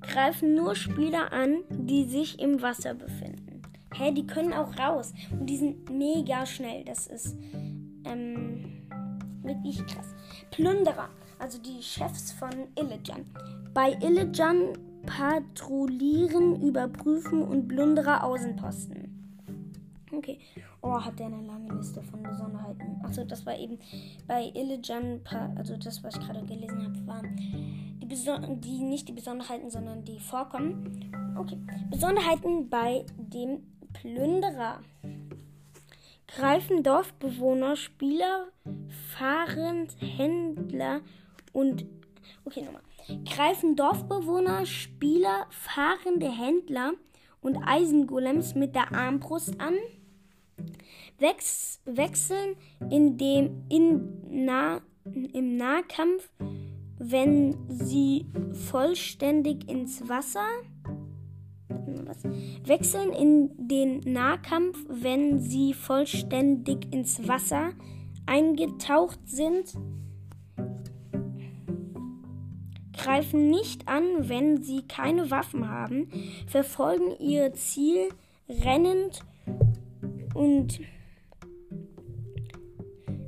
Greifen 0.02 0.56
nur 0.56 0.76
Spieler 0.76 1.34
an, 1.34 1.64
die 1.70 2.06
sich 2.06 2.40
im 2.40 2.62
Wasser 2.62 2.94
befinden. 2.94 3.62
Hä, 3.94 4.12
die 4.12 4.26
können 4.26 4.54
auch 4.54 4.78
raus. 4.78 5.14
Und 5.32 5.48
die 5.48 5.58
sind 5.58 5.90
mega 5.90 6.46
schnell. 6.46 6.86
Das 6.86 7.08
ist 7.08 7.36
ähm, 8.06 8.88
wirklich 9.42 9.86
krass. 9.88 10.14
Plünderer, 10.52 11.10
also 11.40 11.60
die 11.60 11.82
Chefs 11.82 12.32
von 12.32 12.52
Illijan. 12.76 13.26
Bei 13.74 13.94
Illijan 14.02 14.74
patrouillieren, 15.06 16.62
überprüfen 16.62 17.42
und 17.42 17.68
Plünderer 17.68 18.24
Außenposten. 18.24 19.10
Okay. 20.12 20.40
Oh, 20.82 21.00
hat 21.00 21.20
der 21.20 21.28
eine 21.28 21.42
lange 21.46 21.74
Liste 21.74 22.02
von 22.02 22.24
Besonderheiten. 22.24 23.00
Achso, 23.04 23.24
das 23.24 23.46
war 23.46 23.58
eben 23.58 23.78
bei 24.28 24.52
Illijan, 24.56 25.22
also 25.56 25.76
das, 25.78 26.04
was 26.04 26.16
ich 26.16 26.22
gerade 26.22 26.46
gelesen 26.46 26.84
habe, 26.84 27.08
waren 27.08 27.36
die, 27.36 28.60
die 28.62 28.84
nicht 28.84 29.08
die 29.08 29.14
Besonderheiten, 29.14 29.70
sondern 29.70 30.04
die 30.04 30.20
Vorkommen. 30.20 31.12
Okay. 31.38 31.58
Besonderheiten 31.90 32.70
bei 32.70 33.06
dem 33.18 33.64
Plünderer. 33.94 34.80
Greifen 36.28 36.84
Dorfbewohner, 36.84 37.76
Spieler, 37.76 38.48
Fahrend, 39.16 39.96
Händler 40.00 41.02
und. 41.54 41.86
Okay, 42.46 42.62
nochmal 42.62 42.82
greifen 43.26 43.76
Dorfbewohner, 43.76 44.66
Spieler, 44.66 45.48
fahrende 45.50 46.32
Händler 46.32 46.94
und 47.42 47.58
Eisengolems 47.58 48.56
mit 48.56 48.76
der 48.76 48.94
Armbrust 48.94 49.60
an, 49.60 49.76
wechseln 51.18 52.56
in 52.90 53.18
dem, 53.18 53.64
in 53.70 54.44
nah, 54.46 54.82
im 55.34 55.58
Nahkampf, 55.58 56.30
wenn 56.98 57.58
sie 57.70 58.26
vollständig 58.54 59.70
ins 59.70 60.08
Wasser 60.08 60.48
wechseln 62.66 63.12
in 63.14 63.68
den 63.68 64.00
Nahkampf, 64.02 64.78
wenn 64.88 65.40
sie 65.40 65.74
vollständig 65.74 66.92
ins 66.92 67.28
Wasser 67.28 67.72
eingetaucht 68.26 69.20
sind 69.26 69.74
greifen 73.04 73.50
nicht 73.50 73.88
an, 73.88 74.04
wenn 74.30 74.62
sie 74.62 74.84
keine 74.84 75.32
Waffen 75.32 75.70
haben, 75.70 76.12
verfolgen 76.48 77.16
ihr 77.20 77.54
Ziel 77.54 78.10
rennend 78.48 79.22
und 80.34 80.80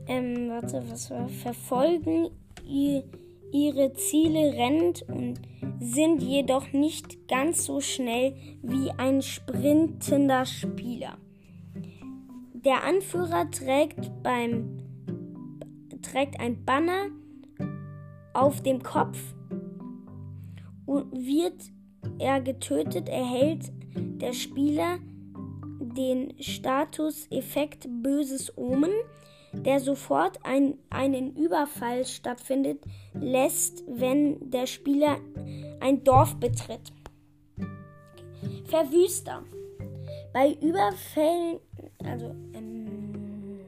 ähm, 0.07 0.49
warte, 0.49 0.83
was 0.89 1.09
war? 1.09 1.29
Verfolgen 1.29 2.29
ihr, 2.67 3.03
ihre 3.51 3.93
Ziele 3.93 4.53
rennend 4.53 5.03
und 5.07 5.39
sind 5.79 6.21
jedoch 6.21 6.73
nicht 6.73 7.27
ganz 7.27 7.65
so 7.65 7.79
schnell 7.79 8.35
wie 8.61 8.91
ein 8.91 9.21
sprintender 9.21 10.45
Spieler. 10.45 11.17
Der 12.53 12.83
Anführer 12.83 13.49
trägt 13.49 14.11
beim 14.21 14.77
trägt 16.01 16.39
ein 16.39 16.65
Banner 16.65 17.07
auf 18.33 18.61
dem 18.63 18.81
Kopf 18.81 19.17
wird 21.11 21.61
er 22.19 22.41
getötet, 22.41 23.09
erhält 23.09 23.71
der 23.95 24.33
Spieler 24.33 24.99
den 25.79 26.33
Status-Effekt 26.39 27.87
Böses 28.01 28.55
Omen, 28.57 28.91
der 29.53 29.79
sofort 29.79 30.39
ein, 30.43 30.77
einen 30.89 31.35
Überfall 31.35 32.05
stattfindet 32.05 32.79
lässt, 33.13 33.83
wenn 33.87 34.49
der 34.49 34.65
Spieler 34.67 35.17
ein 35.79 36.03
Dorf 36.03 36.35
betritt. 36.39 36.93
Verwüster. 38.65 39.43
Bei 40.33 40.53
Überfällen, 40.61 41.59
also 42.05 42.33
ähm, 42.53 43.59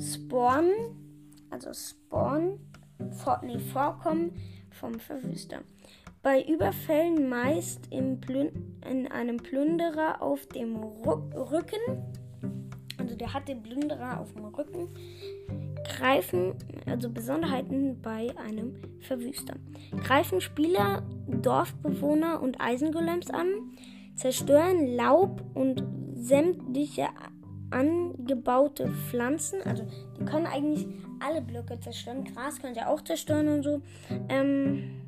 Spawn, 0.00 0.70
also 1.50 1.72
Spawn, 1.74 2.58
vor, 3.10 3.40
nee, 3.44 3.58
Vorkommen 3.58 4.32
vom 4.70 4.98
Verwüster. 4.98 5.60
Bei 6.22 6.42
Überfällen 6.42 7.30
meist 7.30 7.86
in 7.90 8.20
einem 9.10 9.38
Plünderer 9.38 10.20
auf 10.20 10.46
dem 10.48 10.76
Rücken, 10.76 11.80
also 12.98 13.16
der 13.16 13.32
hat 13.32 13.48
den 13.48 13.62
Plünderer 13.62 14.20
auf 14.20 14.34
dem 14.34 14.44
Rücken, 14.44 14.88
greifen, 15.84 16.54
also 16.84 17.08
Besonderheiten 17.08 18.02
bei 18.02 18.34
einem 18.36 18.74
Verwüster. 19.00 19.54
Greifen 20.04 20.42
Spieler, 20.42 21.02
Dorfbewohner 21.26 22.42
und 22.42 22.60
Eisengolems 22.60 23.30
an, 23.30 23.72
zerstören 24.14 24.94
Laub 24.94 25.42
und 25.54 25.82
sämtliche 26.14 27.08
angebaute 27.70 28.90
Pflanzen. 29.08 29.62
Also 29.64 29.86
die 30.18 30.24
können 30.26 30.46
eigentlich 30.46 30.86
alle 31.20 31.40
Blöcke 31.40 31.80
zerstören. 31.80 32.24
Gras 32.24 32.60
könnt 32.60 32.76
ihr 32.76 32.88
auch 32.88 33.00
zerstören 33.02 33.48
und 33.48 33.62
so. 33.62 33.80
Ähm, 34.28 34.99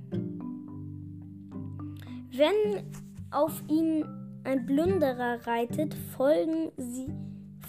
wenn 2.32 2.84
auf 3.30 3.62
ihn 3.68 4.04
ein 4.44 4.66
Plünderer 4.66 5.46
reitet, 5.46 5.94
folgen 6.16 6.72
sie, 6.76 7.08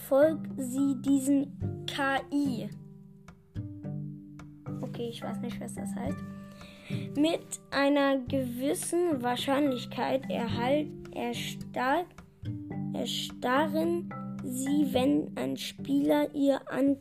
folgt 0.07 0.49
sie 0.57 0.95
diesen 1.01 1.86
KI. 1.86 2.70
Okay, 4.82 5.09
ich 5.09 5.22
weiß 5.22 5.39
nicht, 5.41 5.59
was 5.59 5.76
das 5.76 5.93
heißt. 5.95 6.18
Mit 7.18 7.61
einer 7.72 8.20
gewissen 8.20 9.22
Wahrscheinlichkeit 9.22 10.30
erhalt, 10.30 10.88
erstar, 11.14 12.05
erstarren 12.93 14.09
sie, 14.43 14.88
wenn 14.91 15.32
ein 15.36 15.57
Spieler 15.57 16.34
ihr 16.34 16.59
an, 16.72 16.97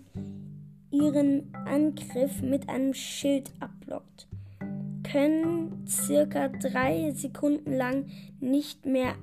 ihren 0.90 1.54
Angriff 1.66 2.42
mit 2.42 2.68
einem 2.68 2.94
Schild 2.94 3.52
ab 3.60 3.70
können 5.12 5.86
circa 5.86 6.48
drei 6.48 7.10
Sekunden 7.10 7.72
lang 7.72 8.06
nicht 8.40 8.86
mehr 8.86 9.14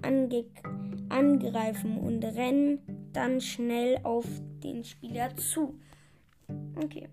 angreifen 1.09 1.97
und 1.97 2.23
rennen 2.23 2.79
dann 3.11 3.41
schnell 3.41 3.99
auf 4.03 4.25
den 4.63 4.83
Spieler 4.83 5.35
zu. 5.35 5.79
Okay. 6.75 7.09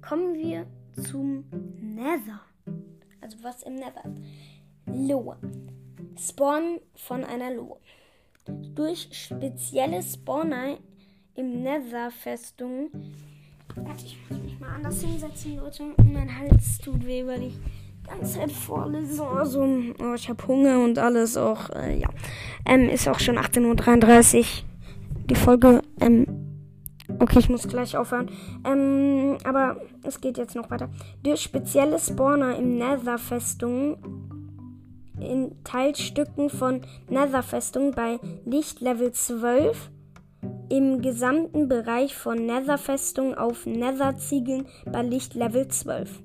Kommen 0.00 0.34
wir 0.34 0.68
zum 1.02 1.44
Nether. 1.80 2.40
Also 3.20 3.38
was 3.42 3.64
im 3.64 3.74
Nether 3.74 4.04
ist. 4.06 4.22
Spawn 6.30 6.80
von 6.94 7.24
einer 7.24 7.54
Lohe. 7.54 7.80
Durch 8.74 9.08
spezielle 9.12 10.02
Spawner 10.02 10.78
im 11.34 11.62
Nether-Festung. 11.62 12.90
Warte, 13.84 14.04
ich 14.04 14.18
muss 14.28 14.40
mich 14.40 14.60
mal 14.60 14.68
anders 14.76 15.00
hinsetzen, 15.02 15.56
Leute. 15.56 15.82
Mein 16.12 16.38
Hals 16.38 16.78
tut 16.78 17.06
weh, 17.06 17.26
weil 17.26 17.42
ich 17.44 17.54
ganze 18.08 18.38
Zeit 18.38 18.52
vorlese. 18.52 19.26
Also, 19.26 19.62
oh, 19.62 20.14
ich 20.14 20.28
habe 20.28 20.46
Hunger 20.46 20.82
und 20.82 20.98
alles 20.98 21.36
auch. 21.36 21.70
Äh, 21.70 21.98
ja. 21.98 22.08
Ähm, 22.66 22.88
ist 22.88 23.08
auch 23.08 23.20
schon 23.20 23.38
18.33 23.38 24.38
Uhr. 24.38 24.44
Die 25.30 25.34
Folge. 25.34 25.82
Ähm, 26.00 26.26
okay, 27.18 27.38
ich 27.38 27.48
muss 27.48 27.68
gleich 27.68 27.96
aufhören. 27.96 28.30
Ähm, 28.64 29.38
aber 29.44 29.80
es 30.02 30.20
geht 30.20 30.38
jetzt 30.38 30.56
noch 30.56 30.70
weiter. 30.70 30.88
Durch 31.22 31.42
spezielle 31.42 31.98
Spawner 31.98 32.56
im 32.56 32.78
Nether-Festung 32.78 33.98
in 35.20 35.56
Teilstücken 35.64 36.48
von 36.48 36.82
Nether-Festung 37.08 37.92
bei 37.92 38.18
Lichtlevel 38.44 39.12
12 39.12 39.90
im 40.70 41.02
gesamten 41.02 41.68
Bereich 41.68 42.14
von 42.14 42.46
Nether-Festung 42.46 43.34
auf 43.34 43.66
Nether-Ziegeln 43.66 44.66
bei 44.90 45.02
Lichtlevel 45.02 45.68
12. 45.68 46.22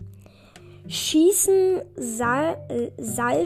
Schießen 0.88 1.82
Sal 1.96 2.58
äh, 2.70 3.46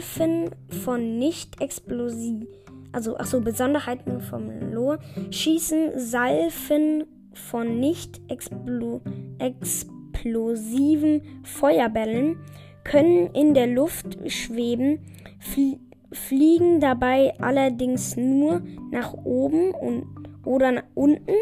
von 0.82 1.18
nicht 1.18 1.60
explosiv 1.60 2.46
also 2.92 3.16
achso 3.16 3.40
Besonderheiten 3.40 4.20
vom 4.20 4.72
Lore 4.72 4.98
schießen 5.30 5.98
Salven 5.98 7.04
von 7.32 7.78
nicht 7.78 8.20
explo 8.28 9.00
explosiven 9.38 11.22
Feuerbällen 11.44 12.38
können 12.84 13.28
in 13.34 13.54
der 13.54 13.66
Luft 13.66 14.18
schweben 14.30 15.00
flie 15.38 15.78
fliegen 16.10 16.80
dabei 16.80 17.34
allerdings 17.38 18.16
nur 18.16 18.62
nach 18.90 19.12
oben 19.12 19.72
und, 19.72 20.06
oder 20.44 20.72
nach 20.72 20.82
unten, 20.94 21.34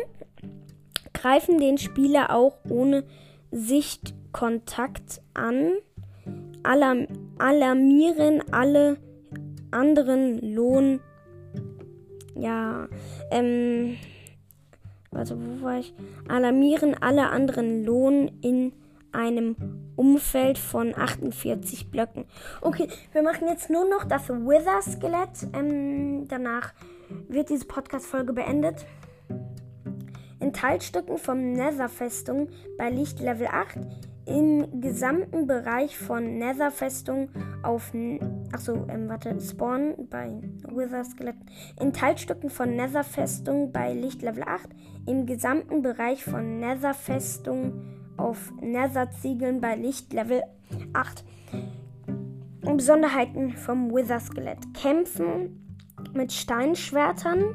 greifen 1.12 1.58
den 1.58 1.78
Spieler 1.78 2.34
auch 2.34 2.58
ohne 2.68 3.04
Sichtkontakt 3.50 5.22
an, 5.34 5.72
alarm 6.62 7.06
alarmieren 7.38 8.42
alle 8.52 8.98
anderen 9.70 10.54
Lohn. 10.54 11.00
Ja, 12.34 12.88
ähm. 13.30 13.96
Also, 15.12 15.36
wo 15.38 15.64
war 15.64 15.78
ich? 15.78 15.94
Alarmieren 16.28 16.94
alle 17.00 17.30
anderen 17.30 17.84
Lohn 17.84 18.30
in 18.42 18.72
einem 19.12 19.56
Umfeld 19.96 20.58
von 20.58 20.94
48 20.94 21.90
Blöcken. 21.90 22.26
Okay, 22.60 22.88
wir 23.12 23.22
machen 23.22 23.48
jetzt 23.48 23.70
nur 23.70 23.88
noch 23.88 24.04
das 24.04 24.28
Wither-Skelett. 24.28 25.54
Ähm, 25.54 26.28
danach 26.28 26.74
wird 27.28 27.50
diese 27.50 27.66
Podcast-Folge 27.66 28.32
beendet. 28.32 28.86
In 30.40 30.52
Teilstücken 30.52 31.18
vom 31.18 31.52
Nether-Festung 31.52 32.48
bei 32.76 32.90
Licht 32.90 33.20
Level 33.20 33.46
8 33.46 33.78
im 34.26 34.80
gesamten 34.80 35.46
Bereich 35.46 35.96
von 35.96 36.38
Nether-Festung 36.38 37.30
auf. 37.62 37.92
Achso, 38.52 38.86
ähm, 38.88 39.08
warte, 39.08 39.40
Spawn 39.40 40.08
bei 40.10 40.40
Wither-Skelett. 40.68 41.36
In 41.80 41.92
Teilstücken 41.92 42.50
von 42.50 42.74
Nether-Festung 42.74 43.72
bei 43.72 43.94
Licht 43.94 44.22
Level 44.22 44.42
8 44.44 44.68
im 45.06 45.26
gesamten 45.26 45.82
Bereich 45.82 46.24
von 46.24 46.58
Nether-Festung 46.58 47.82
auf 48.16 48.52
Nether-Ziegeln 48.60 49.60
bei 49.60 49.76
Licht 49.76 50.12
Level 50.12 50.42
8. 50.92 51.24
Besonderheiten 52.76 53.52
vom 53.52 53.94
Wither-Skelett. 53.94 54.74
Kämpfen 54.74 55.65
mit 56.16 56.32
Steinschwertern 56.32 57.54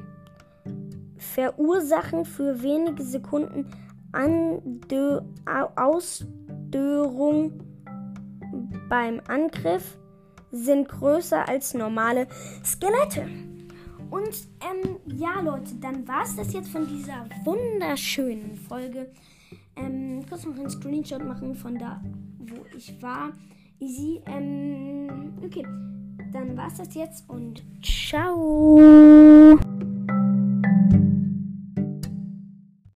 verursachen 1.17 2.25
für 2.25 2.61
wenige 2.61 3.03
Sekunden 3.03 3.67
Andö 4.11 5.21
Ausdörung 5.75 7.63
beim 8.89 9.21
Angriff, 9.27 9.97
sind 10.51 10.89
größer 10.89 11.47
als 11.47 11.73
normale 11.73 12.27
Skelette. 12.63 13.27
Und 14.09 14.49
ähm, 14.59 14.97
ja, 15.05 15.39
Leute, 15.39 15.75
dann 15.79 16.05
war 16.07 16.23
es 16.23 16.35
das 16.35 16.51
jetzt 16.51 16.69
von 16.69 16.85
dieser 16.85 17.25
wunderschönen 17.45 18.55
Folge. 18.55 19.09
Ähm, 19.77 20.25
kurz 20.27 20.45
noch 20.45 20.57
einen 20.57 20.69
Screenshot 20.69 21.23
machen 21.23 21.55
von 21.55 21.79
da, 21.79 22.01
wo 22.39 22.65
ich 22.75 23.01
war. 23.01 23.31
Easy. 23.79 24.21
Ähm, 24.25 25.33
okay. 25.41 25.65
Dann 26.31 26.55
war's 26.55 26.75
das 26.77 26.93
jetzt 26.95 27.29
und 27.29 27.61
ciao. 27.83 28.79